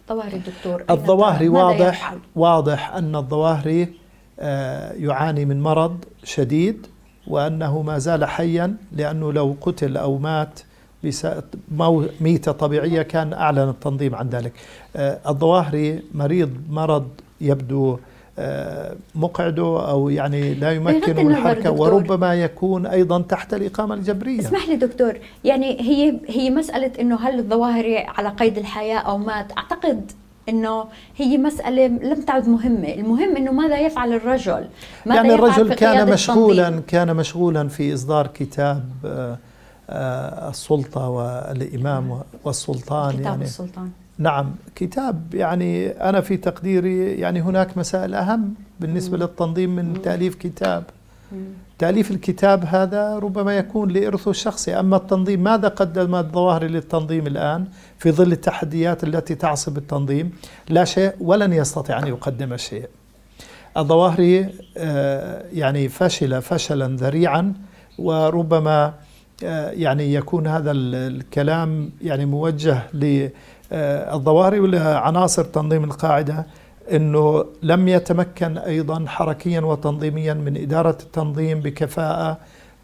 ظواهري 0.10 0.38
دكتور 0.38 0.84
الظواهري 0.89 1.50
واضح 1.50 2.13
واضح 2.36 2.95
أن 2.95 3.15
الظواهري 3.15 3.93
آه، 4.39 4.91
يعاني 4.93 5.45
من 5.45 5.62
مرض 5.62 6.06
شديد 6.24 6.88
وأنه 7.28 7.82
ما 7.82 7.97
زال 7.97 8.26
حيا 8.26 8.76
لأنه 8.91 9.34
لو 9.34 9.56
قتل 9.62 9.97
أو 9.97 10.17
مات 10.17 10.60
ميتة 12.21 12.51
طبيعية 12.51 13.01
كان 13.01 13.33
أعلن 13.33 13.69
التنظيم 13.69 14.15
عن 14.15 14.29
ذلك. 14.29 14.53
آه، 14.95 15.19
الظواهري 15.27 16.03
مريض 16.13 16.49
مرض 16.69 17.07
يبدو 17.41 17.97
آه، 18.39 18.95
مقعده 19.15 19.89
أو 19.89 20.09
يعني 20.09 20.53
لا 20.53 20.71
يمكنه 20.71 21.21
الحركة 21.21 21.71
وربما 21.71 22.35
يكون 22.35 22.85
أيضا 22.85 23.21
تحت 23.21 23.53
الإقامة 23.53 23.95
الجبرية. 23.95 24.39
اسمح 24.39 24.69
لي 24.69 24.75
دكتور 24.75 25.17
يعني 25.43 25.81
هي 25.81 26.19
هي 26.27 26.49
مسألة 26.49 26.91
أنه 26.99 27.15
هل 27.15 27.39
الظواهري 27.39 27.97
على 27.97 28.29
قيد 28.29 28.57
الحياة 28.57 28.97
أو 28.97 29.17
مات 29.17 29.51
أعتقد 29.57 30.11
إنه 30.49 30.85
هي 31.17 31.37
مسألة 31.37 31.87
لم 31.87 32.21
تعد 32.21 32.49
مهمة، 32.49 32.93
المهم 32.93 33.37
إنه 33.37 33.51
ماذا 33.51 33.79
يفعل 33.79 34.13
الرجل؟ 34.13 34.65
ماذا 35.05 35.21
يعني 35.21 35.33
الرجل 35.33 35.73
كان 35.73 36.11
مشغولا 36.13 36.67
التنظيم؟ 36.67 36.85
كان 36.87 37.15
مشغولا 37.15 37.67
في 37.67 37.93
إصدار 37.93 38.27
كتاب 38.27 38.83
آه، 39.05 39.37
السلطة 39.89 41.10
والإمام 41.10 42.22
والسلطان 42.44 43.12
كتاب 43.12 43.24
يعني. 43.24 43.44
السلطان. 43.44 43.89
نعم 44.17 44.52
كتاب 44.76 45.34
يعني 45.34 45.88
أنا 45.88 46.22
في 46.22 46.38
تقديري 46.38 47.12
يعني 47.20 47.41
هناك 47.41 47.78
مسائل 47.78 48.15
أهم 48.15 48.54
بالنسبة 48.80 49.17
مم. 49.17 49.24
للتنظيم 49.24 49.76
من 49.76 49.86
مم. 49.86 49.96
تأليف 49.96 50.36
كتاب. 50.36 50.84
مم. 51.32 51.38
تأليف 51.80 52.12
الكتاب 52.12 52.65
هذا 52.65 53.20
ربما 53.20 53.58
يكون 53.58 53.91
لإرثه 53.91 54.32
الشخصي. 54.32 54.80
أما 54.80 54.98
التنظيم 54.98 55.44
ماذا 55.44 55.67
قدم 55.67 56.15
الظواهر 56.15 56.63
للتنظيم 56.63 57.28
الآن 57.28 57.65
في 57.98 58.12
ظل 58.12 58.32
التحديات 58.32 59.04
التي 59.04 59.36
تعصب 59.36 59.78
التنظيم؟ 59.78 60.32
لا 60.70 60.86
شيء 60.86 61.12
ولن 61.20 61.54
يستطيع 61.54 62.00
أن 62.00 62.08
يقدم 62.08 62.58
شيء. 62.58 62.89
الظواهري 63.78 64.50
آه، 64.78 65.46
يعني 65.54 65.89
فشل 65.89 66.41
فشلا 66.41 66.88
ذريعا 66.88 67.54
وربما 68.00 68.94
يعني 69.43 70.13
يكون 70.13 70.47
هذا 70.47 70.71
الكلام 70.71 71.89
يعني 72.01 72.25
موجه 72.25 72.77
للظواهر 72.93 74.62
ولا 74.62 74.97
عناصر 74.99 75.43
تنظيم 75.43 75.84
القاعدة 75.84 76.45
إنه 76.91 77.45
لم 77.63 77.88
يتمكن 77.88 78.58
أيضا 78.58 79.06
حركيا 79.08 79.62
وتنظيميا 79.62 80.34
من 80.34 80.58
إدارة 80.58 80.97
التنظيم 81.04 81.60
بكفاءة 81.60 82.38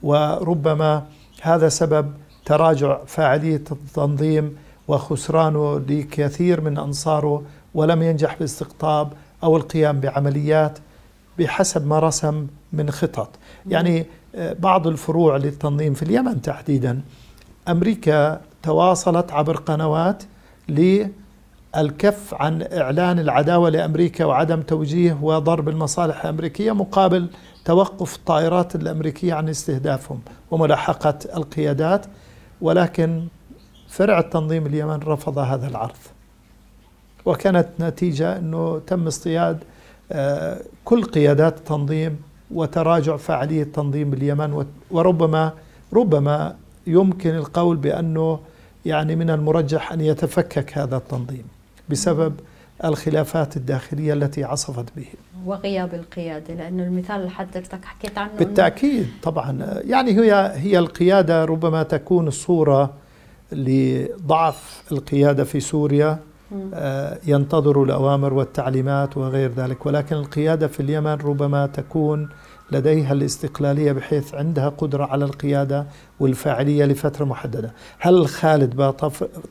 وربما 0.03 1.03
هذا 1.41 1.69
سبب 1.69 2.11
تراجع 2.45 2.97
فاعلية 3.05 3.63
التنظيم 3.71 4.55
وخسرانه 4.87 5.79
لكثير 5.79 6.61
من 6.61 6.77
أنصاره 6.77 7.43
ولم 7.73 8.03
ينجح 8.03 8.35
باستقطاب 8.39 9.13
أو 9.43 9.57
القيام 9.57 9.99
بعمليات 9.99 10.79
بحسب 11.39 11.87
ما 11.87 11.99
رسم 11.99 12.47
من 12.73 12.91
خطط. 12.91 13.29
يعني 13.67 14.05
بعض 14.37 14.87
الفروع 14.87 15.37
للتنظيم 15.37 15.93
في 15.93 16.03
اليمن 16.03 16.41
تحديدا. 16.41 17.01
أمريكا 17.67 18.41
تواصلت 18.63 19.31
عبر 19.31 19.55
قنوات 19.55 20.23
للكف 20.69 22.33
عن 22.33 22.67
إعلان 22.73 23.19
العداوة 23.19 23.69
لأمريكا 23.69 24.25
وعدم 24.25 24.61
توجيه 24.61 25.17
وضرب 25.21 25.69
المصالح 25.69 26.23
الأمريكية 26.23 26.71
مقابل 26.71 27.29
توقف 27.65 28.15
الطائرات 28.15 28.75
الأمريكية 28.75 29.33
عن 29.33 29.49
استهدافهم 29.49 30.19
وملاحقة 30.51 31.19
القيادات. 31.35 32.05
ولكن 32.61 33.27
فرع 33.87 34.19
التنظيم 34.19 34.65
اليمن 34.65 34.99
رفض 34.99 35.37
هذا 35.37 35.67
العرض. 35.67 35.97
وكانت 37.25 37.67
نتيجة 37.79 38.37
أنه 38.37 38.79
تم 38.87 39.07
اصطياد 39.07 39.63
آه، 40.11 40.61
كل 40.85 41.03
قيادات 41.03 41.57
التنظيم 41.57 42.21
وتراجع 42.51 43.17
فعالية 43.17 43.63
تنظيم 43.63 44.13
اليمن 44.13 44.65
وربما 44.91 45.53
ربما 45.93 46.55
يمكن 46.87 47.35
القول 47.35 47.77
بأنه 47.77 48.39
يعني 48.85 49.15
من 49.15 49.29
المرجح 49.29 49.91
أن 49.91 50.01
يتفكك 50.01 50.77
هذا 50.77 50.97
التنظيم 50.97 51.43
بسبب 51.89 52.33
الخلافات 52.85 53.57
الداخلية 53.57 54.13
التي 54.13 54.43
عصفت 54.43 54.85
به. 54.95 55.05
وغياب 55.45 55.93
القيادة 55.93 56.53
لأنه 56.53 56.83
المثال 56.83 57.15
اللي 57.15 57.29
حضرتك 57.29 57.85
حكيت 57.85 58.17
عنه 58.17 58.31
بالتأكيد 58.39 59.07
طبعا. 59.23 59.81
يعني 59.85 60.11
هي 60.19 60.51
هي 60.55 60.79
القيادة 60.79 61.45
ربما 61.45 61.83
تكون 61.83 62.27
الصورة 62.27 62.93
لضعف 63.51 64.83
القيادة 64.91 65.43
في 65.43 65.59
سوريا. 65.59 66.19
آه، 66.73 67.19
ينتظروا 67.27 67.85
الأوامر 67.85 68.33
والتعليمات 68.33 69.17
وغير 69.17 69.51
ذلك. 69.51 69.85
ولكن 69.85 70.15
القيادة 70.15 70.67
في 70.67 70.79
اليمن 70.79 71.13
ربما 71.13 71.67
تكون 71.67 72.29
لديها 72.71 73.13
الاستقلالية 73.13 73.91
بحيث 73.91 74.33
عندها 74.33 74.69
قدرة 74.69 75.05
على 75.05 75.25
القيادة 75.25 75.85
والفاعلية 76.19 76.85
لفترة 76.85 77.25
محددة. 77.25 77.73
هل 77.99 78.27
خالد 78.27 78.93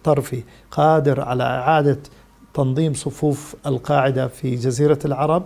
طرفي 0.05 0.43
قادر 0.71 1.21
على 1.21 1.43
إعادة 1.43 1.99
تنظيم 2.55 2.95
صفوف 2.95 3.57
القاعدة 3.67 4.29
في 4.29 4.55
جزيرة 4.55 4.99
العرب 5.05 5.43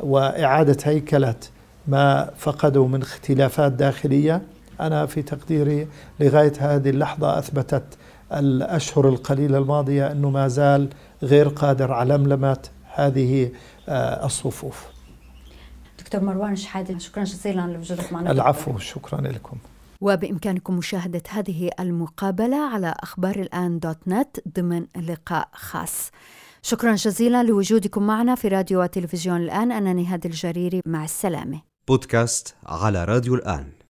وإعادة 0.00 0.76
هيكلة 0.84 1.34
ما 1.88 2.30
فقدوا 2.36 2.88
من 2.88 3.02
اختلافات 3.02 3.72
داخلية؟ 3.72 4.42
أنا 4.80 5.06
في 5.06 5.22
تقديري 5.22 5.88
لغاية 6.20 6.52
هذه 6.58 6.90
اللحظة 6.90 7.38
أثبتت 7.38 7.82
الأشهر 8.32 9.08
القليلة 9.08 9.58
الماضية 9.58 10.12
أنه 10.12 10.30
ما 10.30 10.48
زال 10.48 10.88
غير 11.22 11.48
قادر 11.48 11.92
على 11.92 12.18
ملمة 12.18 12.68
هذه 12.94 13.50
آه، 13.88 14.26
الصفوف. 14.26 14.86
دكتور 15.98 16.20
مروان 16.20 16.56
شحادة 16.56 16.98
شكرا 16.98 17.24
جزيلا 17.24 17.60
لوجودك 17.60 18.12
معنا. 18.12 18.30
العفو 18.30 18.78
شكرا 18.78 19.20
لكم. 19.20 19.56
وبإمكانكم 20.00 20.76
مشاهدة 20.76 21.22
هذه 21.28 21.70
المقابلة 21.80 22.56
على 22.56 22.94
أخبار 23.00 23.36
الآن 23.36 23.78
دوت 23.78 23.98
نت 24.06 24.36
ضمن 24.56 24.86
لقاء 25.08 25.48
خاص. 25.52 26.10
شكرا 26.62 26.94
جزيلا 26.94 27.42
لوجودكم 27.42 28.02
معنا 28.02 28.34
في 28.34 28.48
راديو 28.48 28.82
وتلفزيون 28.82 29.36
الآن. 29.36 29.72
أنا 29.72 29.92
نهاد 29.92 30.26
الجريري 30.26 30.80
مع 30.86 31.04
السلامة. 31.04 31.60
بودكاست 31.88 32.54
على 32.66 33.04
راديو 33.04 33.34
الآن. 33.34 33.79